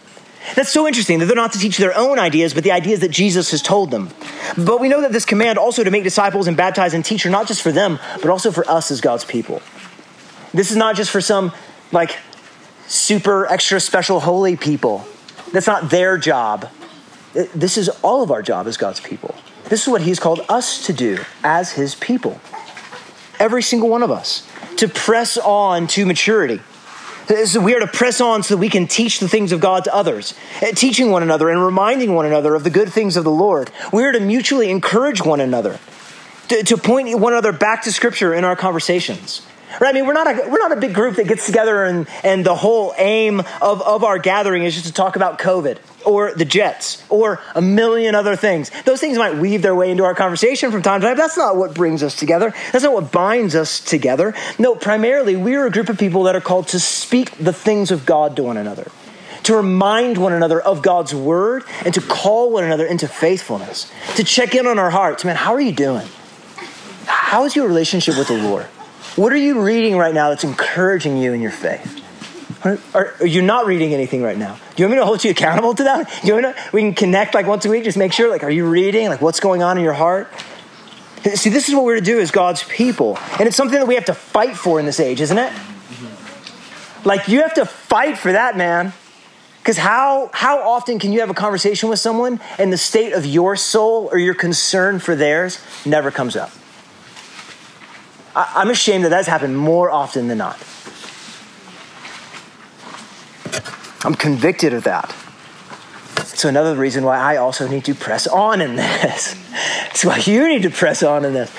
[0.54, 3.10] That's so interesting that they're not to teach their own ideas, but the ideas that
[3.10, 4.10] Jesus has told them.
[4.58, 7.30] But we know that this command also to make disciples and baptize and teach are
[7.30, 9.62] not just for them, but also for us as God's people.
[10.52, 11.52] This is not just for some
[11.90, 12.18] like
[12.86, 15.06] super extra special holy people.
[15.52, 16.68] That's not their job.
[17.32, 19.34] This is all of our job as God's people.
[19.68, 22.40] This is what He's called us to do as His people.
[23.38, 26.60] Every single one of us to press on to maturity.
[27.44, 29.84] So we are to press on so that we can teach the things of God
[29.84, 33.24] to others, eh, teaching one another and reminding one another of the good things of
[33.24, 33.70] the Lord.
[33.92, 35.78] We are to mutually encourage one another,
[36.48, 39.46] to, to point one another back to Scripture in our conversations.
[39.80, 39.90] Right?
[39.90, 42.44] I mean, we're not a, we're not a big group that gets together and, and
[42.44, 46.44] the whole aim of, of our gathering is just to talk about COVID or the
[46.44, 48.70] Jets or a million other things.
[48.84, 51.16] Those things might weave their way into our conversation from time to time.
[51.16, 52.52] That's not what brings us together.
[52.72, 54.34] That's not what binds us together.
[54.58, 57.90] No, primarily, we are a group of people that are called to speak the things
[57.90, 58.90] of God to one another
[59.44, 64.22] to remind one another of God's word and to call one another into faithfulness, to
[64.22, 65.24] check in on our hearts.
[65.24, 66.06] Man, how are you doing?
[67.06, 68.66] How is your relationship with the Lord?
[69.16, 72.00] What are you reading right now that's encouraging you in your faith?
[72.64, 74.54] Are, are you not reading anything right now?
[74.54, 76.08] Do you want me to hold you accountable to that?
[76.22, 78.42] Do you want to, we can connect like once a week, just make sure, like,
[78.42, 79.08] are you reading?
[79.08, 80.32] Like, what's going on in your heart?
[81.34, 83.18] See, this is what we're to do as God's people.
[83.38, 85.52] And it's something that we have to fight for in this age, isn't it?
[87.04, 88.92] Like, you have to fight for that, man.
[89.58, 93.26] Because how, how often can you have a conversation with someone and the state of
[93.26, 96.50] your soul or your concern for theirs never comes up?
[98.34, 100.58] I, am ashamed that that's happened more often than not.
[104.04, 105.14] I'm convicted of that.
[106.24, 109.36] So another reason why I also need to press on in this.
[109.92, 111.54] It's why you need to press on in this.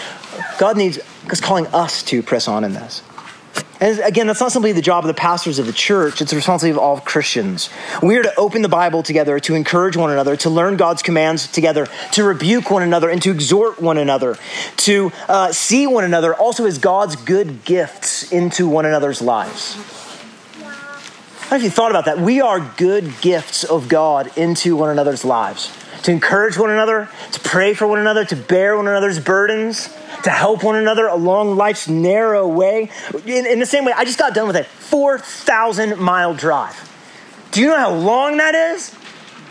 [0.58, 0.98] God needs
[1.32, 3.04] is calling us to press on in this.
[3.80, 6.38] And again, that's not simply the job of the pastors of the church, it's the
[6.38, 7.70] responsibility of all Christians.
[8.02, 11.52] We are to open the Bible together, to encourage one another, to learn God's commands
[11.52, 14.38] together, to rebuke one another, and to exhort one another,
[14.78, 19.76] to uh, see one another also as God's good gifts into one another's lives.
[20.54, 22.20] How have you thought about that?
[22.20, 25.72] We are good gifts of God into one another's lives.
[26.04, 29.88] To encourage one another, to pray for one another, to bear one another's burdens,
[30.24, 32.90] to help one another along life's narrow way.
[33.26, 36.78] In, in the same way, I just got done with a 4,000 mile drive.
[37.52, 38.94] Do you know how long that is?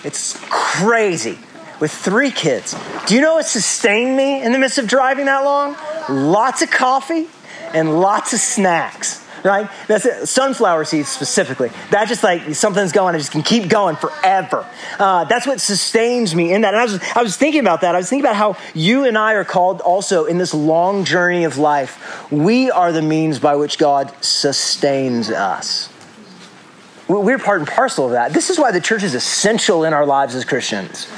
[0.05, 1.39] It's crazy.
[1.81, 2.77] With three kids.
[3.07, 5.77] Do you know what sustained me in the midst of driving that long?
[6.09, 7.29] Lots of coffee
[7.73, 9.71] and lots of snacks right?
[9.89, 10.27] That's it.
[10.27, 11.71] Sunflower seeds specifically.
[11.91, 14.69] That just like something's going, I just can keep going forever.
[14.99, 16.75] Uh, that's what sustains me in that.
[16.75, 17.95] And I was, I was thinking about that.
[17.95, 21.45] I was thinking about how you and I are called also in this long journey
[21.45, 22.31] of life.
[22.31, 25.89] We are the means by which God sustains us.
[27.09, 28.33] We're part and parcel of that.
[28.33, 31.11] This is why the church is essential in our lives as Christians.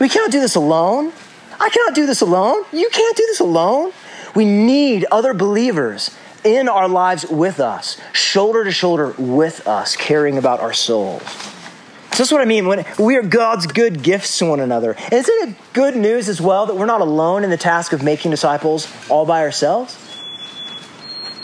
[0.00, 1.12] We cannot do this alone.
[1.60, 2.64] I cannot do this alone.
[2.72, 3.92] You can't do this alone.
[4.34, 6.16] We need other believers
[6.56, 11.22] in our lives with us, shoulder to shoulder with us, caring about our souls.
[11.22, 14.92] So that's what I mean when we are God's good gifts to one another.
[14.92, 18.02] And isn't it good news as well that we're not alone in the task of
[18.02, 19.96] making disciples all by ourselves?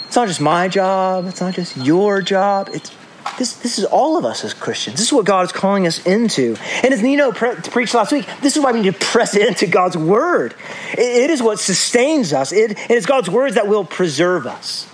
[0.06, 2.70] It's not just my job, it's not just your job.
[2.72, 2.90] It's
[3.38, 4.96] this, this is all of us as Christians.
[4.96, 6.56] This is what God is calling us into.
[6.82, 9.66] And as Nino pre- preached last week, this is why we need to press into
[9.66, 10.54] God's word.
[10.92, 12.52] it, it is what sustains us.
[12.52, 14.88] It, it is God's words that will preserve us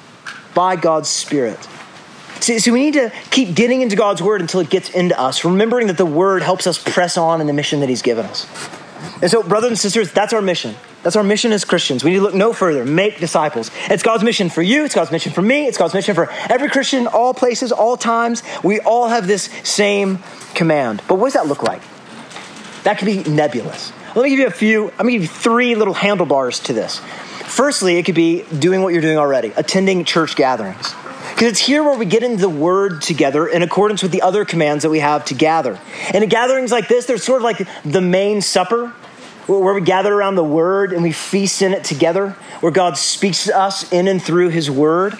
[0.54, 1.58] by God's Spirit.
[2.40, 5.44] See, so we need to keep getting into God's word until it gets into us,
[5.44, 8.46] remembering that the word helps us press on in the mission that He's given us.
[9.20, 10.74] And so, brothers and sisters, that's our mission.
[11.02, 12.04] That's our mission as Christians.
[12.04, 12.84] We need to look no further.
[12.84, 13.70] Make disciples.
[13.88, 14.84] It's God's mission for you.
[14.84, 15.66] It's God's mission for me.
[15.66, 18.42] It's God's mission for every Christian, all places, all times.
[18.62, 20.18] We all have this same
[20.54, 21.02] command.
[21.08, 21.82] But what does that look like?
[22.84, 23.92] That could be nebulous.
[24.14, 27.00] Let me give you a few, I'm to give you three little handlebars to this.
[27.50, 30.94] Firstly, it could be doing what you're doing already, attending church gatherings.
[31.34, 34.44] Because it's here where we get into the word together in accordance with the other
[34.44, 35.78] commands that we have to gather.
[36.14, 38.94] And in gatherings like this, there's sort of like the main supper
[39.46, 43.44] where we gather around the word and we feast in it together, where God speaks
[43.44, 45.18] to us in and through his word.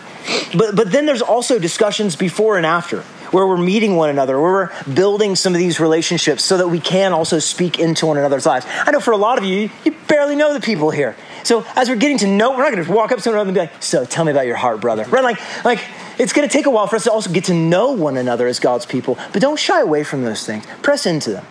[0.57, 3.01] But, but then there's also discussions before and after,
[3.33, 6.79] where we're meeting one another, where we're building some of these relationships so that we
[6.79, 8.67] can also speak into one another's lives.
[8.69, 11.17] I know for a lot of you, you barely know the people here.
[11.45, 13.55] So as we're getting to know, we're not going to walk up to someone and
[13.55, 15.25] be like, "So, tell me about your heart, brother." Right?
[15.25, 15.81] Like, like
[16.19, 18.47] it's going to take a while for us to also get to know one another
[18.47, 19.19] as God's people.
[19.33, 20.67] But don't shy away from those things.
[20.83, 21.47] Press into them.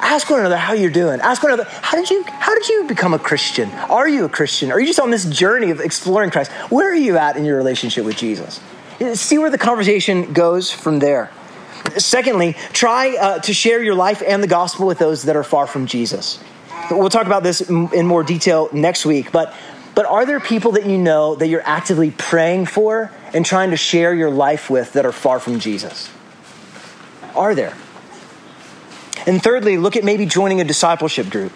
[0.00, 1.20] Ask one another how you're doing.
[1.20, 3.70] Ask one another, how did you how did you become a Christian?
[3.70, 4.70] Are you a Christian?
[4.70, 6.50] Are you just on this journey of exploring Christ?
[6.70, 8.60] Where are you at in your relationship with Jesus?
[9.14, 11.30] See where the conversation goes from there.
[11.96, 15.66] Secondly, try uh, to share your life and the gospel with those that are far
[15.66, 16.38] from Jesus.
[16.90, 19.54] We'll talk about this in more detail next week, but
[19.94, 23.76] but are there people that you know that you're actively praying for and trying to
[23.76, 26.10] share your life with that are far from Jesus?
[27.36, 27.76] Are there?
[29.26, 31.52] And thirdly, look at maybe joining a discipleship group.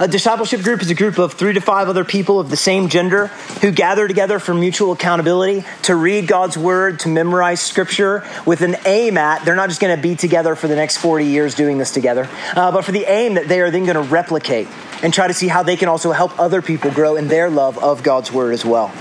[0.00, 2.88] A discipleship group is a group of three to five other people of the same
[2.88, 3.28] gender
[3.62, 8.76] who gather together for mutual accountability to read God's word, to memorize scripture with an
[8.84, 11.78] aim at, they're not just going to be together for the next 40 years doing
[11.78, 14.68] this together, uh, but for the aim that they are then going to replicate
[15.02, 17.78] and try to see how they can also help other people grow in their love
[17.78, 18.92] of God's word as well.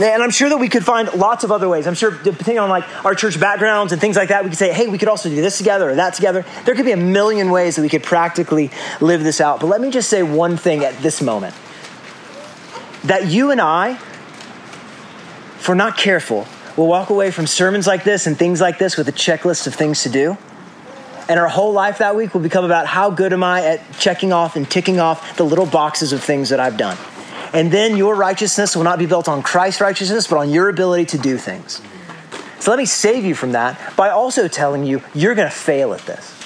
[0.00, 1.86] And I'm sure that we could find lots of other ways.
[1.86, 4.72] I'm sure, depending on like our church backgrounds and things like that, we could say,
[4.72, 6.44] hey, we could also do this together or that together.
[6.64, 9.60] There could be a million ways that we could practically live this out.
[9.60, 11.54] But let me just say one thing at this moment
[13.04, 13.90] that you and I,
[15.58, 18.96] if we're not careful, will walk away from sermons like this and things like this
[18.96, 20.38] with a checklist of things to do.
[21.28, 24.32] And our whole life that week will become about how good am I at checking
[24.32, 26.96] off and ticking off the little boxes of things that I've done.
[27.52, 31.06] And then your righteousness will not be built on Christ's righteousness, but on your ability
[31.06, 31.82] to do things.
[32.60, 35.92] So let me save you from that by also telling you you're going to fail
[35.94, 36.38] at this.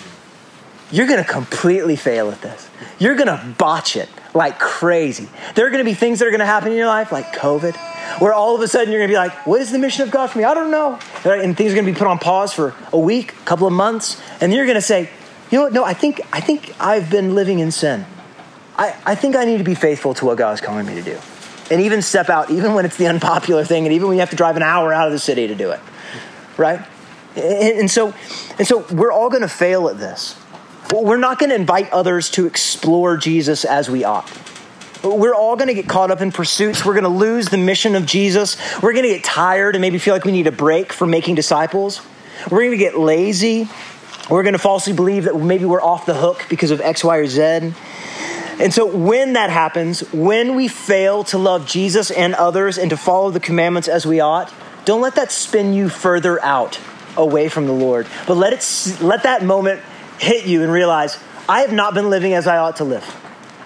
[0.91, 2.71] You're going to completely fail at this.
[2.99, 5.29] You're going to botch it like crazy.
[5.55, 7.35] There are going to be things that are going to happen in your life, like
[7.35, 7.77] COVID,
[8.21, 10.11] where all of a sudden you're going to be like, what is the mission of
[10.11, 10.45] God for me?
[10.45, 10.99] I don't know.
[11.25, 13.73] And things are going to be put on pause for a week, a couple of
[13.73, 14.21] months.
[14.41, 15.11] And you're going to say,
[15.51, 15.73] you know what?
[15.73, 18.07] No, I think, I think I've been living in sin.
[18.77, 21.03] I, I think I need to be faithful to what God is calling me to
[21.03, 21.19] do.
[21.71, 24.31] And even step out, even when it's the unpopular thing, and even when you have
[24.31, 25.81] to drive an hour out of the city to do it.
[26.57, 26.87] Right?
[27.35, 28.15] And, and so,
[28.59, 30.39] and so we're all going to fail at this.
[30.93, 34.31] We're not going to invite others to explore Jesus as we ought.
[35.03, 36.85] we're all going to get caught up in pursuits.
[36.85, 38.57] We're going to lose the mission of Jesus.
[38.81, 41.35] We're going to get tired and maybe feel like we need a break from making
[41.35, 42.01] disciples.
[42.51, 43.69] We're going to get lazy.
[44.31, 47.17] We're going to falsely believe that maybe we're off the hook because of X, Y,
[47.17, 47.73] or Z.
[48.59, 52.97] And so, when that happens, when we fail to love Jesus and others and to
[52.97, 54.53] follow the commandments as we ought,
[54.87, 56.81] don't let that spin you further out
[57.17, 58.07] away from the Lord.
[58.27, 59.83] But let it let that moment
[60.19, 63.05] hit you and realize I have not been living as I ought to live.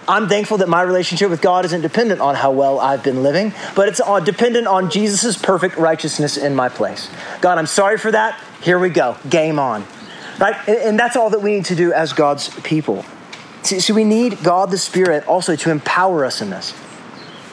[0.08, 3.52] I'm thankful that my relationship with God isn't dependent on how well I've been living,
[3.76, 7.08] but it's dependent on Jesus' perfect righteousness in my place.
[7.40, 8.40] God, I'm sorry for that.
[8.60, 9.16] Here we go.
[9.28, 9.84] Game on.
[10.40, 10.56] Right?
[10.68, 13.04] And that's all that we need to do as God's people.
[13.62, 16.74] So we need God the Spirit also to empower us in this.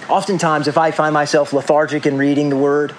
[0.10, 2.96] Oftentimes, if I find myself lethargic in reading the Word,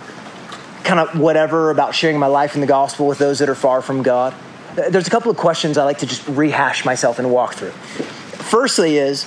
[0.85, 3.81] kind of whatever about sharing my life in the gospel with those that are far
[3.81, 4.35] from God,
[4.75, 7.71] there's a couple of questions I like to just rehash myself and walk through.
[7.71, 9.27] Firstly, is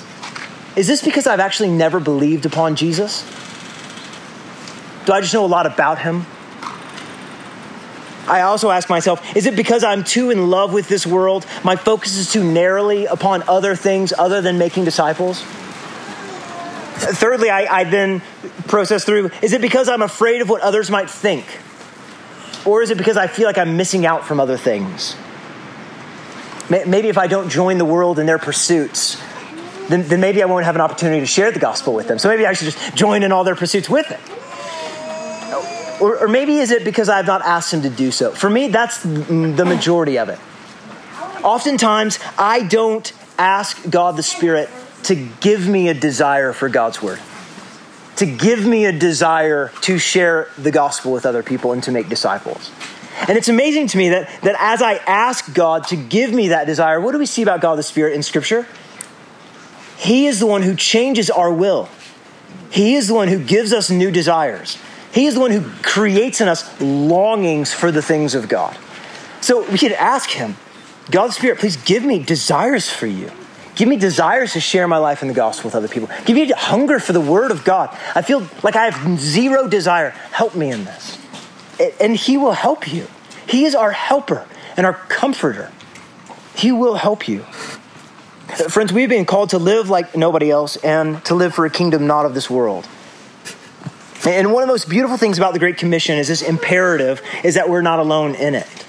[0.76, 3.24] is this because I've actually never believed upon Jesus?
[5.06, 6.26] Do I just know a lot about him?
[8.28, 11.46] I also ask myself, is it because I'm too in love with this world?
[11.64, 15.42] My focus is too narrowly upon other things other than making disciples?
[17.02, 18.22] Thirdly, I, I, then
[18.68, 21.46] process through is it because I'm afraid of what others might think?
[22.64, 25.16] Or is it because I feel like I'm missing out from other things?
[26.70, 29.22] Maybe if I don't join the world in their pursuits,
[29.90, 32.18] then, then maybe I won't have an opportunity to share the gospel with them.
[32.18, 34.20] So maybe I should just join in all their pursuits with it.
[36.02, 38.32] Or, or maybe is it because I have not asked him to do so?
[38.32, 40.40] For me, that's the majority of it.
[41.44, 44.70] Oftentimes, I don't ask God the Spirit
[45.04, 47.20] to give me a desire for God's word,
[48.16, 52.10] to give me a desire to share the gospel with other people and to make
[52.10, 52.72] disciples.
[53.28, 56.66] And it's amazing to me that, that as I ask God to give me that
[56.66, 58.68] desire, what do we see about God the Spirit in Scripture?
[59.98, 61.90] He is the one who changes our will.
[62.72, 64.80] He is the one who gives us new desires.
[65.14, 68.78] He is the one who creates in us longings for the things of God.
[69.42, 70.56] So we could ask Him,
[71.10, 73.32] God Spirit, please give me desires for you.
[73.76, 76.10] Give me desires to share my life in the gospel with other people.
[76.26, 77.90] Give me hunger for the Word of God.
[78.16, 80.12] I feel like I have zero desire.
[80.32, 81.18] Help me in this.
[82.00, 83.08] And He will help you.
[83.48, 84.46] He is our helper
[84.78, 85.72] and our comforter.
[86.56, 87.46] He will help you.
[88.70, 92.06] Friends, we've been called to live like nobody else and to live for a kingdom
[92.06, 92.88] not of this world.
[94.26, 97.56] And one of the most beautiful things about the Great Commission is this imperative is
[97.56, 98.86] that we're not alone in it.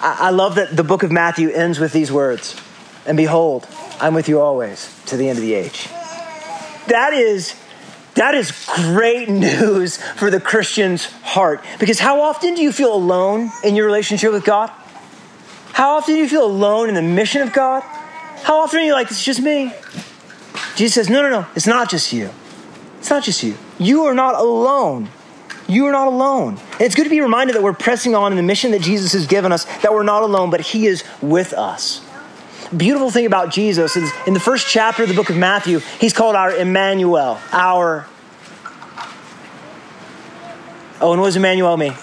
[0.00, 2.60] I love that the book of Matthew ends with these words
[3.06, 3.66] And behold,
[4.00, 5.88] I'm with you always to the end of the age.
[6.88, 7.54] That is.
[8.14, 11.64] That is great news for the Christian's heart.
[11.80, 14.70] Because how often do you feel alone in your relationship with God?
[15.72, 17.82] How often do you feel alone in the mission of God?
[18.44, 19.72] How often are you like, it's just me?
[20.76, 22.30] Jesus says, no, no, no, it's not just you.
[23.00, 23.56] It's not just you.
[23.78, 25.08] You are not alone.
[25.66, 26.58] You are not alone.
[26.72, 29.12] And it's good to be reminded that we're pressing on in the mission that Jesus
[29.12, 32.06] has given us, that we're not alone, but He is with us.
[32.76, 36.12] Beautiful thing about Jesus is in the first chapter of the book of Matthew, He's
[36.12, 38.06] called our Emmanuel, our.
[41.00, 41.94] Oh, and what does Emmanuel mean?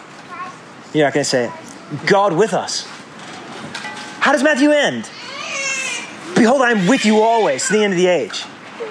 [0.94, 2.06] You're not going to say it.
[2.06, 2.86] God with us.
[4.20, 5.10] How does Matthew end?
[6.36, 8.44] Behold, I am with you always to the end of the age.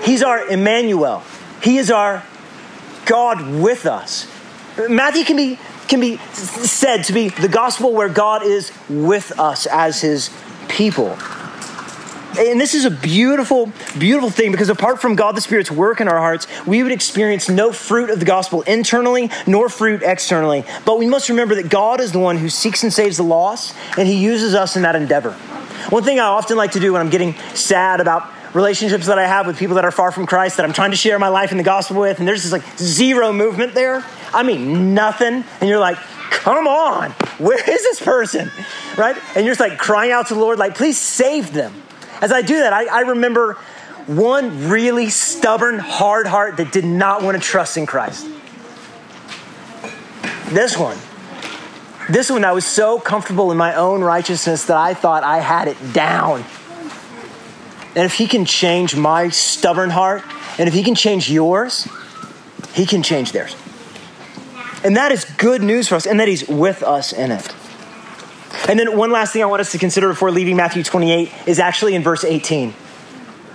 [0.05, 1.22] He's our Emmanuel.
[1.62, 2.24] He is our
[3.07, 4.27] God with us.
[4.89, 9.67] Matthew can be, can be said to be the gospel where God is with us
[9.67, 10.31] as his
[10.69, 11.19] people.
[12.39, 16.07] And this is a beautiful, beautiful thing because apart from God the Spirit's work in
[16.07, 20.65] our hearts, we would experience no fruit of the gospel internally nor fruit externally.
[20.85, 23.75] But we must remember that God is the one who seeks and saves the lost,
[23.99, 25.33] and he uses us in that endeavor.
[25.91, 29.27] One thing I often like to do when I'm getting sad about relationships that I
[29.27, 31.53] have with people that are far from Christ that I'm trying to share my life
[31.53, 34.05] in the gospel with, and there's just like zero movement there.
[34.33, 35.45] I mean, nothing.
[35.61, 35.99] And you're like,
[36.31, 38.51] come on, where is this person?
[38.97, 39.17] Right?
[39.35, 41.83] And you're just like crying out to the Lord, like, please save them.
[42.21, 43.55] As I do that, I, I remember
[44.07, 48.27] one really stubborn, hard heart that did not want to trust in Christ.
[50.49, 50.97] This one.
[52.09, 55.69] This one, I was so comfortable in my own righteousness that I thought I had
[55.69, 56.45] it down.
[57.97, 60.22] And if He can change my stubborn heart,
[60.59, 61.88] and if He can change yours,
[62.74, 63.57] He can change theirs.
[64.82, 67.53] And that is good news for us, and that He's with us in it.
[68.68, 71.59] And then one last thing I want us to consider before leaving Matthew 28 is
[71.59, 72.74] actually in verse 18.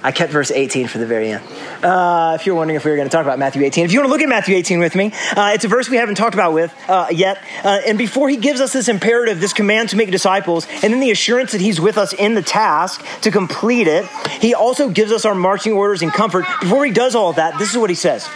[0.06, 1.44] I kept verse 18 for the very end.
[1.84, 3.98] Uh, if you're wondering if we were going to talk about Matthew 18, if you
[3.98, 6.36] want to look at Matthew 18 with me, uh, it's a verse we haven't talked
[6.36, 7.40] about with uh, yet.
[7.64, 11.00] Uh, and before he gives us this imperative, this command to make disciples, and then
[11.00, 14.06] the assurance that he's with us in the task to complete it,
[14.40, 16.46] he also gives us our marching orders and comfort.
[16.62, 18.30] Before he does all of that, this is what he says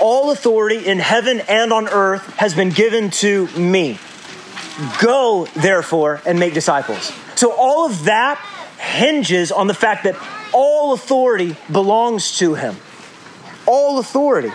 [0.00, 4.00] All authority in heaven and on earth has been given to me.
[5.00, 7.12] Go, therefore, and make disciples.
[7.36, 8.44] So all of that
[8.84, 10.16] hinges on the fact that
[10.52, 12.76] all authority belongs to him.
[13.66, 14.52] All authority.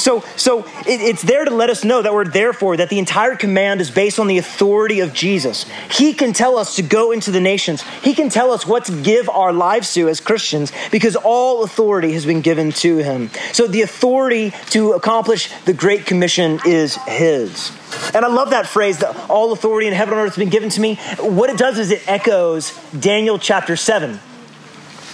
[0.00, 3.36] So, so it, it's there to let us know that we're therefore that the entire
[3.36, 5.66] command is based on the authority of Jesus.
[5.90, 7.82] He can tell us to go into the nations.
[8.02, 12.12] He can tell us what to give our lives to as Christians because all authority
[12.12, 13.30] has been given to him.
[13.52, 17.72] So the authority to accomplish the Great Commission is his.
[18.14, 20.70] And I love that phrase that all authority in heaven and earth has been given
[20.70, 20.96] to me.
[21.18, 24.20] What it does is it echoes Daniel chapter 7,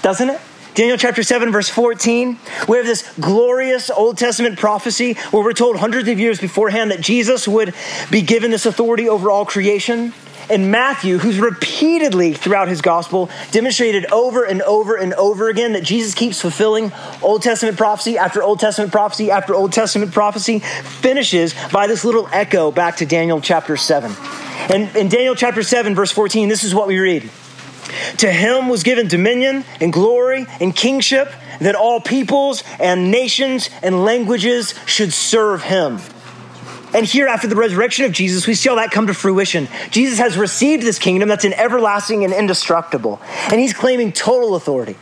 [0.03, 0.41] doesn't it?
[0.75, 5.77] Daniel chapter 7, verse 14, we have this glorious Old Testament prophecy where we're told
[5.77, 7.75] hundreds of years beforehand that Jesus would
[8.11, 10.15] be given this authority over all creation.
[10.49, 15.85] And Matthew, who's repeatedly throughout his gospel demonstrated over and over and over again that
[15.85, 21.55] Jesus keeps fulfilling Old Testament prophecy after Old Testament prophecy after Old Testament prophecy, finishes
[21.71, 24.11] by this little echo back to Daniel chapter 7.
[24.71, 27.31] And in Daniel chapter 7, verse 14, this is what we read.
[28.19, 34.05] To him was given dominion and glory and kingship that all peoples and nations and
[34.05, 35.99] languages should serve him.
[36.95, 39.69] And here, after the resurrection of Jesus, we see all that come to fruition.
[39.91, 43.21] Jesus has received this kingdom that's an everlasting and indestructible.
[43.51, 44.97] And he's claiming total authority.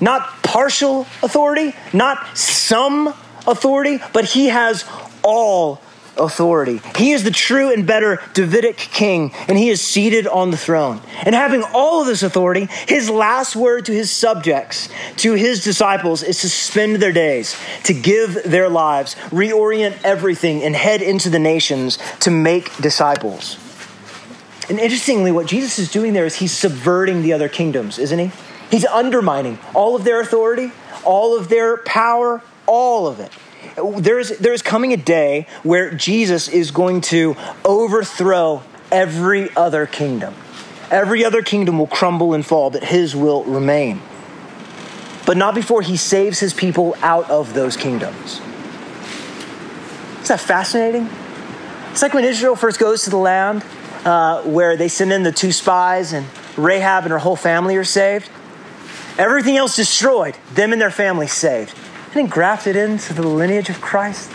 [0.00, 3.14] Not partial authority, not some
[3.46, 4.84] authority, but he has
[5.22, 5.80] all
[6.16, 6.80] authority.
[6.96, 11.00] He is the true and better Davidic king, and he is seated on the throne.
[11.24, 14.88] And having all of this authority, his last word to his subjects,
[15.18, 20.74] to his disciples, is to spend their days, to give their lives, reorient everything, and
[20.74, 23.58] head into the nations to make disciples.
[24.68, 28.30] And interestingly, what Jesus is doing there is he's subverting the other kingdoms, isn't he?
[28.70, 30.72] He's undermining all of their authority,
[31.04, 33.30] all of their power, all of it
[33.76, 40.34] there's, there's coming a day where Jesus is going to overthrow every other kingdom.
[40.90, 44.00] Every other kingdom will crumble and fall, but his will remain.
[45.26, 48.40] But not before he saves his people out of those kingdoms.
[50.22, 51.08] Isn't that fascinating?
[51.90, 53.64] It's like when Israel first goes to the land
[54.04, 57.84] uh, where they send in the two spies and Rahab and her whole family are
[57.84, 58.30] saved.
[59.18, 61.74] Everything else destroyed, them and their family saved
[62.18, 64.30] and grafted into the lineage of Christ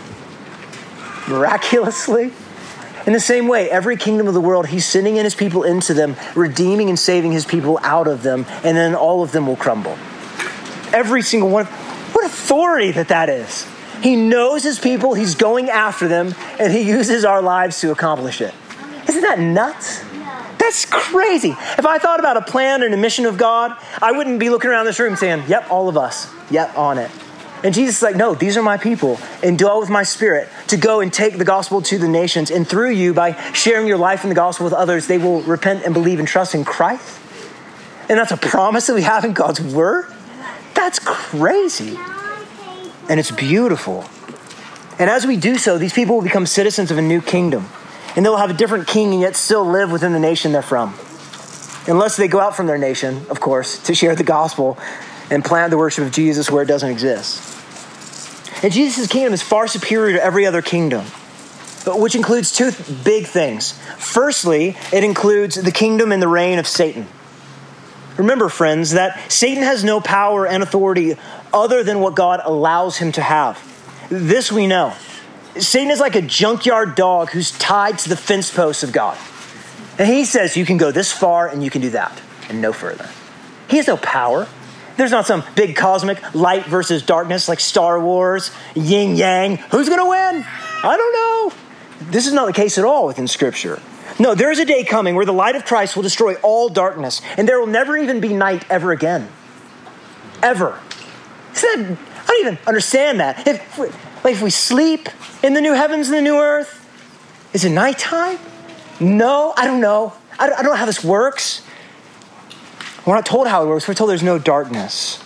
[1.28, 2.32] miraculously.
[3.08, 5.94] In the same way, every kingdom of the world, he's sending in his people into
[5.94, 9.56] them, redeeming and saving his people out of them, and then all of them will
[9.56, 9.98] crumble.
[10.94, 11.66] Every single one.
[11.66, 13.66] What authority that that is.
[14.04, 18.42] He knows his people, he's going after them, and he uses our lives to accomplish
[18.42, 18.54] it.
[19.08, 20.04] Isn't that nuts?
[20.58, 21.52] That's crazy.
[21.52, 24.70] If I thought about a plan and a mission of God, I wouldn't be looking
[24.70, 26.32] around this room saying, Yep, all of us.
[26.50, 27.12] Yep, on it.
[27.64, 30.78] And Jesus is like, no, these are my people, and dwell with my spirit to
[30.78, 32.50] go and take the gospel to the nations.
[32.50, 35.86] And through you, by sharing your life in the gospel with others, they will repent
[35.86, 37.20] and believe and trust in Christ.
[38.10, 40.12] And that's a promise that we have in God's word.
[40.74, 41.98] That's crazy.
[43.08, 44.06] And it's beautiful.
[44.98, 47.68] And as we do so, these people will become citizens of a new kingdom.
[48.16, 50.96] And they'll have a different king and yet still live within the nation they're from.
[51.88, 54.78] Unless they go out from their nation, of course, to share the gospel
[55.32, 57.58] and plant the worship of Jesus where it doesn't exist.
[58.64, 61.06] And Jesus' kingdom is far superior to every other kingdom,
[61.88, 62.72] which includes two
[63.04, 63.72] big things.
[63.98, 67.08] Firstly, it includes the kingdom and the reign of Satan.
[68.18, 71.16] Remember, friends, that Satan has no power and authority
[71.54, 73.58] other than what God allows him to have.
[74.10, 74.94] This we know.
[75.58, 79.18] Satan is like a junkyard dog who's tied to the fence posts of God.
[79.98, 82.74] And he says, You can go this far and you can do that, and no
[82.74, 83.10] further.
[83.70, 84.48] He has no power.
[85.02, 89.58] There's not some big cosmic light versus darkness like Star Wars, yin yang.
[89.58, 90.46] Who's going to win?
[90.84, 92.12] I don't know.
[92.12, 93.82] This is not the case at all within Scripture.
[94.20, 97.20] No, there is a day coming where the light of Christ will destroy all darkness,
[97.36, 99.28] and there will never even be night ever again.
[100.44, 100.80] Ever.
[101.56, 103.48] That, I don't even understand that.
[103.48, 103.80] If,
[104.24, 105.10] like if we sleep
[105.42, 106.78] in the new heavens and the new earth,
[107.54, 108.38] is it nighttime?
[109.00, 110.14] No, I don't know.
[110.38, 111.64] I don't, I don't know how this works.
[113.12, 113.90] We're not told how it works.
[113.90, 115.22] We're told there's no darkness.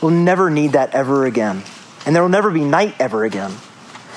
[0.00, 1.64] We'll never need that ever again.
[2.06, 3.50] And there will never be night ever again.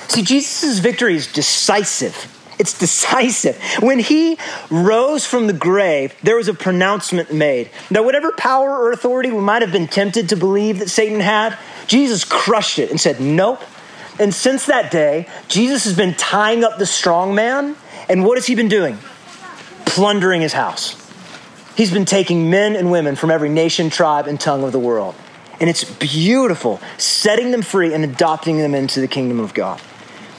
[0.06, 2.32] See, Jesus' victory is decisive.
[2.60, 3.60] It's decisive.
[3.80, 4.38] When he
[4.70, 7.70] rose from the grave, there was a pronouncement made.
[7.90, 11.58] that whatever power or authority we might have been tempted to believe that Satan had,
[11.88, 13.64] Jesus crushed it and said, Nope.
[14.20, 17.74] And since that day, Jesus has been tying up the strong man.
[18.08, 18.96] And what has he been doing?
[19.86, 21.02] Plundering his house.
[21.76, 25.14] He's been taking men and women from every nation, tribe, and tongue of the world.
[25.60, 29.80] And it's beautiful, setting them free and adopting them into the kingdom of God.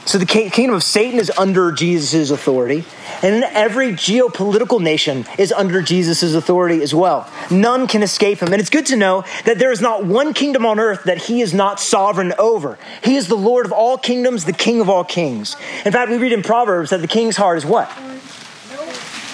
[0.04, 2.84] So the kingdom of Satan is under Jesus' authority,
[3.22, 7.30] and every geopolitical nation is under Jesus' authority as well.
[7.50, 8.50] None can escape him.
[8.50, 11.42] And it's good to know that there is not one kingdom on earth that he
[11.42, 12.78] is not sovereign over.
[13.04, 15.56] He is the Lord of all kingdoms, the King of all kings.
[15.84, 17.92] In fact, we read in Proverbs that the king's heart is what?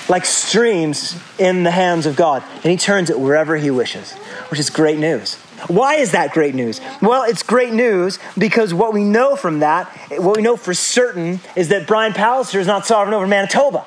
[0.09, 4.12] Like streams in the hands of God, and he turns it wherever he wishes,
[4.50, 5.36] which is great news.
[5.68, 6.80] Why is that great news?
[7.00, 11.40] Well, it's great news because what we know from that, what we know for certain,
[11.57, 13.86] is that Brian Pallister is not sovereign over Manitoba.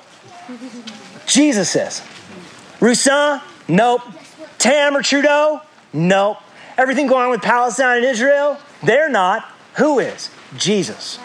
[1.28, 2.02] Jesus is.
[2.80, 3.42] Roussin?
[3.68, 4.02] Nope.
[4.58, 5.62] Tam or Trudeau?
[5.94, 6.38] Nope.
[6.78, 8.58] Everything going on with Palestine and Israel?
[8.82, 9.46] They're not.
[9.76, 10.32] Who is?
[10.58, 11.20] Jesus.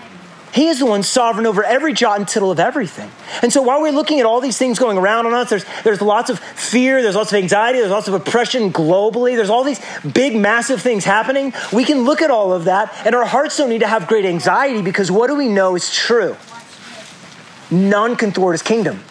[0.53, 3.11] He is the one sovereign over every jot and tittle of everything.
[3.41, 6.03] And so while we're looking at all these things going around on us, there's, there's
[6.03, 9.81] lots of fear, there's lots of anxiety, there's lots of oppression globally, there's all these
[10.13, 11.55] big, massive things happening.
[11.73, 14.27] We can look at all of that, and our hearts don't need to have great
[14.27, 16.37] anxiety because what do we know is true?
[17.71, 19.03] None can thwart his kingdom.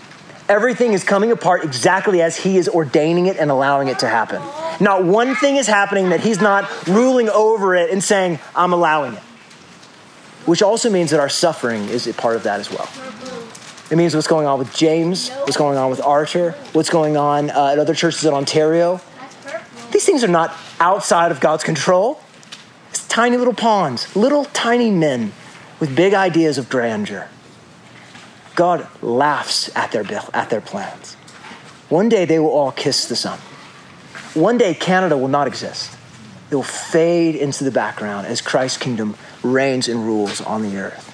[0.47, 4.43] Everything is coming apart exactly as he is ordaining it and allowing it to happen.
[4.79, 9.13] Not one thing is happening that he's not ruling over it and saying, I'm allowing
[9.13, 9.23] it
[10.45, 12.89] which also means that our suffering is a part of that as well.
[13.91, 17.49] It means what's going on with James, what's going on with Archer, what's going on
[17.49, 19.01] uh, at other churches in Ontario.
[19.91, 22.21] These things are not outside of God's control.
[22.89, 25.33] It's tiny little pawns, little tiny men
[25.81, 27.27] with big ideas of grandeur.
[28.55, 31.15] God laughs at their, at their plans.
[31.89, 33.39] One day they will all kiss the Son.
[34.33, 35.97] One day Canada will not exist.
[36.49, 41.07] It will fade into the background as Christ's kingdom reigns and rules on the earth.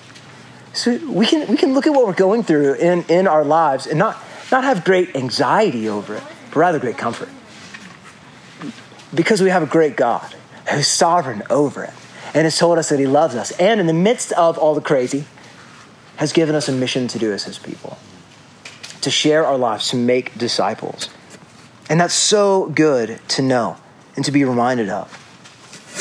[0.73, 3.87] So we can, we can look at what we're going through in, in our lives
[3.87, 4.21] and not,
[4.51, 7.29] not have great anxiety over it, but rather great comfort.
[9.13, 10.35] Because we have a great God
[10.69, 11.93] who's sovereign over it
[12.33, 13.51] and has told us that he loves us.
[13.51, 15.25] And in the midst of all the crazy,
[16.17, 17.97] has given us a mission to do as his people
[19.01, 21.09] to share our lives, to make disciples.
[21.89, 23.77] And that's so good to know
[24.15, 25.23] and to be reminded of.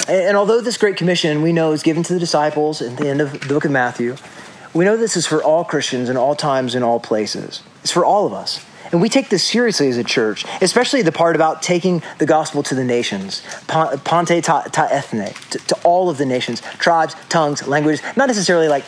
[0.08, 3.20] And although this Great Commission we know is given to the disciples at the end
[3.20, 4.16] of the book of Matthew,
[4.72, 7.62] we know this is for all Christians in all times and all places.
[7.82, 8.64] It's for all of us.
[8.92, 12.62] And we take this seriously as a church, especially the part about taking the gospel
[12.64, 17.66] to the nations, ponte ta, ta ethne, to, to all of the nations, tribes, tongues,
[17.66, 18.84] languages, not necessarily like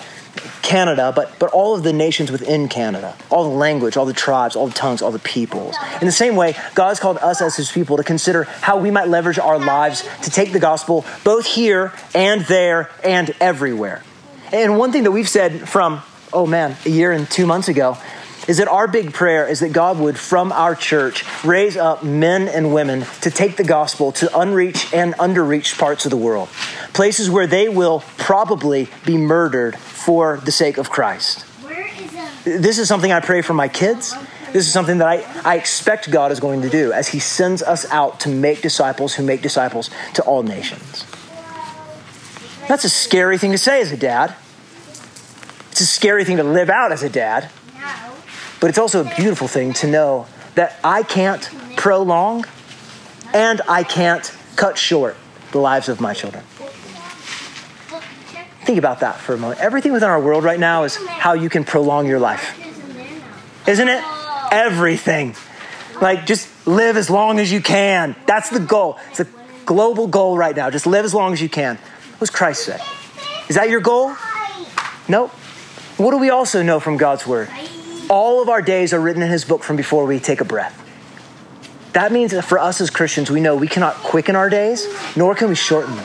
[0.62, 4.55] Canada, but, but all of the nations within Canada, all the language, all the tribes,
[4.55, 5.76] all the tongues, all the peoples.
[6.01, 8.91] In the same way, God has called us as his people to consider how we
[8.91, 14.03] might leverage our lives to take the gospel both here and there and everywhere.
[14.53, 16.03] And one thing that we've said from,
[16.33, 17.97] oh man, a year and two months ago
[18.49, 22.49] is that our big prayer is that God would, from our church, raise up men
[22.49, 26.49] and women to take the gospel to unreached and underreached parts of the world,
[26.95, 29.76] places where they will probably be murdered
[30.09, 31.45] for the sake of Christ.
[32.43, 34.15] This is something I pray for my kids.
[34.55, 37.63] This is something that I, I expect God is going to do as He sends
[37.63, 41.05] us out to make disciples who make disciples to all nations.
[42.69, 44.35] That's a scary thing to say as a dad.
[45.73, 47.51] It's a scary thing to live out as a dad.
[48.61, 51.47] But it's also a beautiful thing to know that I can't
[51.77, 52.47] prolong
[53.35, 55.17] and I can't cut short
[55.53, 56.45] the lives of my children.
[58.69, 59.61] Think about that for a moment.
[59.61, 62.55] Everything within our world right now is how you can prolong your life.
[63.66, 64.05] Isn't it?
[64.53, 65.35] Everything.
[66.03, 68.14] Like, just live as long as you can.
[68.27, 68.99] That's the goal.
[69.09, 69.27] It's a
[69.64, 70.69] global goal right now.
[70.69, 71.77] Just live as long as you can.
[71.77, 72.79] What does Christ say?
[73.49, 74.14] Is that your goal?
[75.09, 75.31] Nope.
[75.97, 77.49] What do we also know from God's word?
[78.11, 80.77] All of our days are written in his book from before we take a breath.
[81.95, 85.35] That means that for us as Christians, we know we cannot quicken our days, nor
[85.35, 86.05] can we shorten them.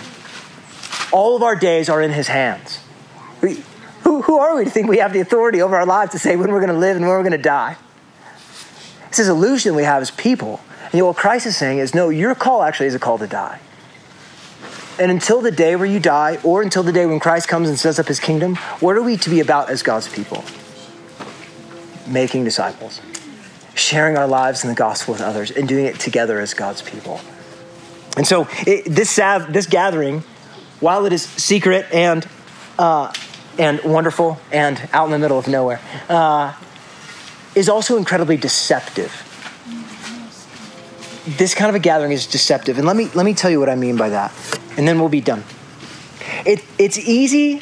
[1.11, 2.79] All of our days are in his hands.
[3.41, 3.63] We,
[4.03, 6.35] who, who are we to think we have the authority over our lives to say
[6.35, 7.77] when we're going to live and when we're going to die?
[9.07, 10.59] It's this illusion we have as people.
[10.91, 13.59] And what Christ is saying is no, your call actually is a call to die.
[14.99, 17.79] And until the day where you die, or until the day when Christ comes and
[17.79, 20.43] sets up his kingdom, what are we to be about as God's people?
[22.07, 23.01] making disciples,
[23.75, 27.19] sharing our lives in the gospel with others, and doing it together as God's people.
[28.17, 30.23] And so, it, this, this gathering,
[30.83, 32.27] while it is secret and
[32.77, 33.11] uh,
[33.57, 35.79] and wonderful and out in the middle of nowhere,
[36.09, 36.53] uh,
[37.55, 39.11] is also incredibly deceptive.
[41.37, 42.77] This kind of a gathering is deceptive.
[42.77, 44.33] And let me, let me tell you what I mean by that,
[44.77, 45.43] and then we'll be done.
[46.45, 47.61] It, it's easy,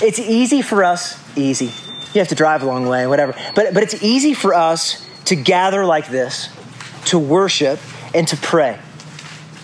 [0.00, 1.72] it's easy for us, easy.
[2.12, 3.34] You have to drive a long way, whatever.
[3.54, 6.48] But, but it's easy for us to gather like this,
[7.06, 7.80] to worship,
[8.14, 8.78] and to pray.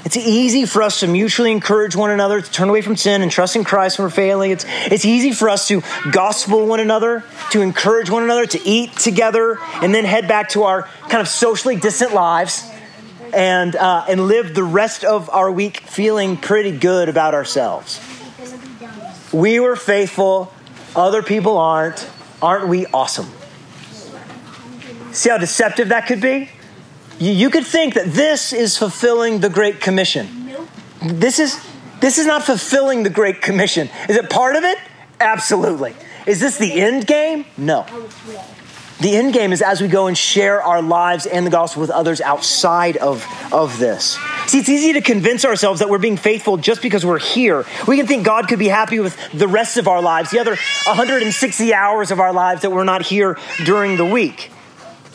[0.06, 3.30] It's easy for us to mutually encourage one another to turn away from sin and
[3.30, 4.52] trust in Christ when we're failing.
[4.52, 5.82] It's, it's easy for us to
[6.12, 10.62] gospel one another, to encourage one another, to eat together, and then head back to
[10.62, 12.70] our kind of socially distant lives
[13.34, 18.00] and, uh, and live the rest of our week feeling pretty good about ourselves.
[19.32, 20.54] We were faithful,
[20.94, 22.08] other people aren't.
[22.40, 23.26] Aren't we awesome?
[25.10, 26.48] See how deceptive that could be?
[27.18, 30.46] You, could think that this is fulfilling the Great Commission.
[30.46, 30.68] Nope.
[31.02, 31.58] This is
[32.00, 33.88] this is not fulfilling the Great Commission.
[34.08, 34.78] Is it part of it?
[35.18, 35.94] Absolutely.
[36.26, 37.46] Is this the end game?
[37.56, 37.86] No.
[37.88, 38.08] Oh,
[39.00, 41.90] the end game is as we go and share our lives and the gospel with
[41.90, 44.18] others outside of, of this.
[44.46, 47.66] See, it's easy to convince ourselves that we're being faithful just because we're here.
[47.86, 50.56] We can think God could be happy with the rest of our lives, the other
[50.86, 54.50] 160 hours of our lives that we're not here during the week.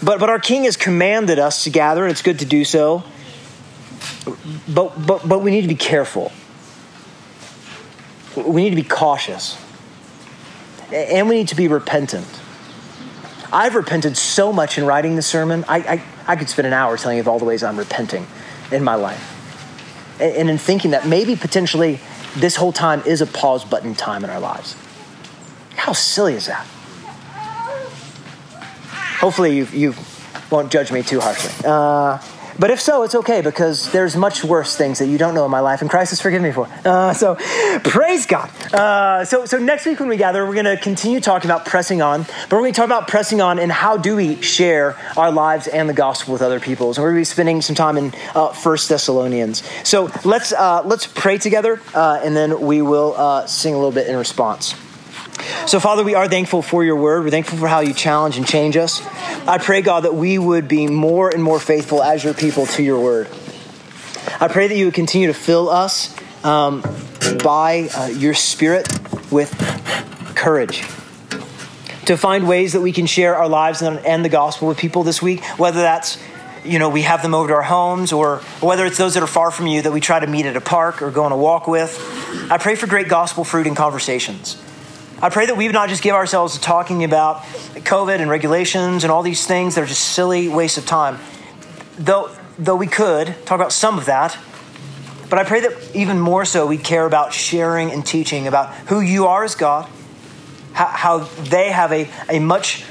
[0.03, 3.03] But, but our King has commanded us to gather, and it's good to do so.
[4.67, 6.31] But, but, but we need to be careful.
[8.35, 9.61] We need to be cautious.
[10.91, 12.27] And we need to be repentant.
[13.53, 15.65] I've repented so much in writing the sermon.
[15.67, 18.25] I, I, I could spend an hour telling you of all the ways I'm repenting
[18.71, 19.37] in my life.
[20.19, 21.99] And, and in thinking that maybe potentially
[22.35, 24.75] this whole time is a pause button time in our lives.
[25.75, 26.65] How silly is that?
[29.21, 29.93] Hopefully, you, you
[30.49, 31.53] won't judge me too harshly.
[31.63, 32.19] Uh,
[32.59, 35.51] but if so, it's okay because there's much worse things that you don't know in
[35.51, 36.67] my life, and Christ has forgiven me for.
[36.83, 37.35] Uh, so,
[37.83, 38.49] praise God.
[38.73, 42.01] Uh, so, so next week when we gather, we're going to continue talking about pressing
[42.01, 45.31] on, but we're going to talk about pressing on and how do we share our
[45.31, 46.93] lives and the gospel with other people.
[46.93, 49.63] So we're going to be spending some time in uh, First Thessalonians.
[49.83, 53.91] So let's uh, let's pray together, uh, and then we will uh, sing a little
[53.91, 54.75] bit in response.
[55.65, 57.23] So, Father, we are thankful for your word.
[57.23, 59.05] We're thankful for how you challenge and change us.
[59.47, 62.83] I pray, God, that we would be more and more faithful as your people to
[62.83, 63.27] your word.
[64.39, 66.81] I pray that you would continue to fill us um,
[67.43, 68.87] by uh, your spirit
[69.31, 69.51] with
[70.35, 70.83] courage
[72.05, 75.21] to find ways that we can share our lives and, the gospel with people this
[75.21, 76.17] week, whether that's
[76.63, 79.27] you know, we have them over to our homes, or whether it's those that are
[79.27, 81.37] far from you that we try to meet at a park or go on a
[81.37, 81.99] walk with.
[82.51, 84.61] I pray for great gospel fruit in conversations.
[85.23, 87.43] I pray that we would not just give ourselves to talking about
[87.75, 91.19] COVID and regulations and all these things that are just silly waste of time.
[91.99, 94.35] Though, though we could talk about some of that,
[95.29, 98.99] but I pray that even more so we care about sharing and teaching about who
[98.99, 99.87] you are as God,
[100.73, 102.83] how, how they have a, a much,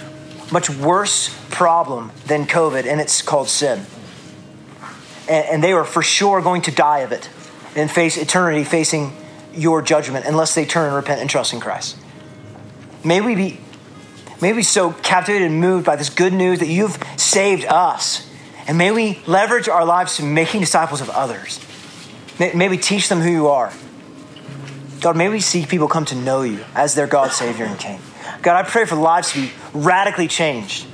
[0.53, 3.85] much worse problem than COVID, and it's called sin.
[5.29, 7.29] And, and they are for sure going to die of it
[7.75, 9.17] and face eternity facing
[9.53, 11.97] your judgment unless they turn and repent and trust in Christ.
[13.05, 13.61] May we be
[14.41, 18.27] may we so captivated and moved by this good news that you've saved us.
[18.67, 21.65] And may we leverage our lives to making disciples of others.
[22.39, 23.73] May, may we teach them who you are.
[25.01, 28.01] God, may we see people come to know you as their God, Savior, and King.
[28.43, 30.87] God, I pray for lives to be radically changed.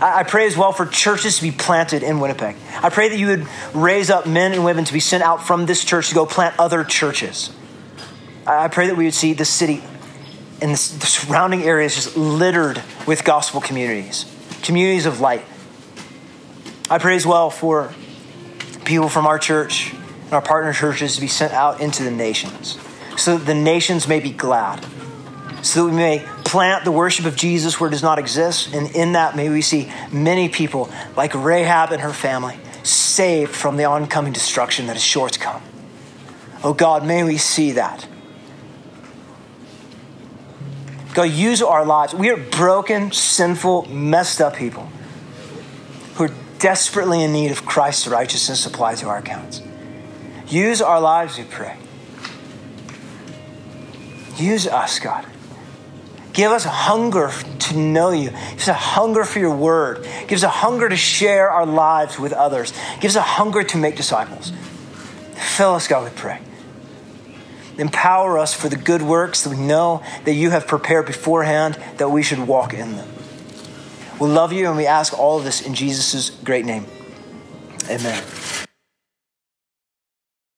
[0.00, 2.56] I, I pray as well for churches to be planted in Winnipeg.
[2.82, 5.66] I pray that you would raise up men and women to be sent out from
[5.66, 7.50] this church to go plant other churches.
[8.46, 9.82] I, I pray that we would see the city
[10.62, 14.24] and the surrounding areas just littered with gospel communities,
[14.62, 15.44] communities of light.
[16.88, 17.92] I pray as well for
[18.84, 22.78] people from our church and our partner churches to be sent out into the nations
[23.16, 24.84] so that the nations may be glad,
[25.62, 28.72] so that we may plant the worship of Jesus where it does not exist.
[28.74, 33.76] And in that, may we see many people like Rahab and her family saved from
[33.76, 35.62] the oncoming destruction that is sure to come.
[36.64, 38.06] Oh God, may we see that.
[41.12, 42.14] God, use our lives.
[42.14, 44.88] We are broken, sinful, messed up people
[46.14, 49.62] who are desperately in need of Christ's righteousness applied to our accounts.
[50.48, 51.76] Use our lives, we pray.
[54.36, 55.26] Use us, God.
[56.32, 58.30] Give us a hunger to know you.
[58.30, 60.06] Give us a hunger for your word.
[60.26, 62.72] Give us a hunger to share our lives with others.
[63.00, 64.52] Give us a hunger to make disciples.
[65.34, 66.40] Fill us, God, we pray.
[67.78, 72.10] Empower us for the good works that we know that you have prepared beforehand that
[72.10, 73.08] we should walk in them.
[74.20, 76.86] We love you and we ask all of this in Jesus' great name.
[77.88, 78.22] Amen.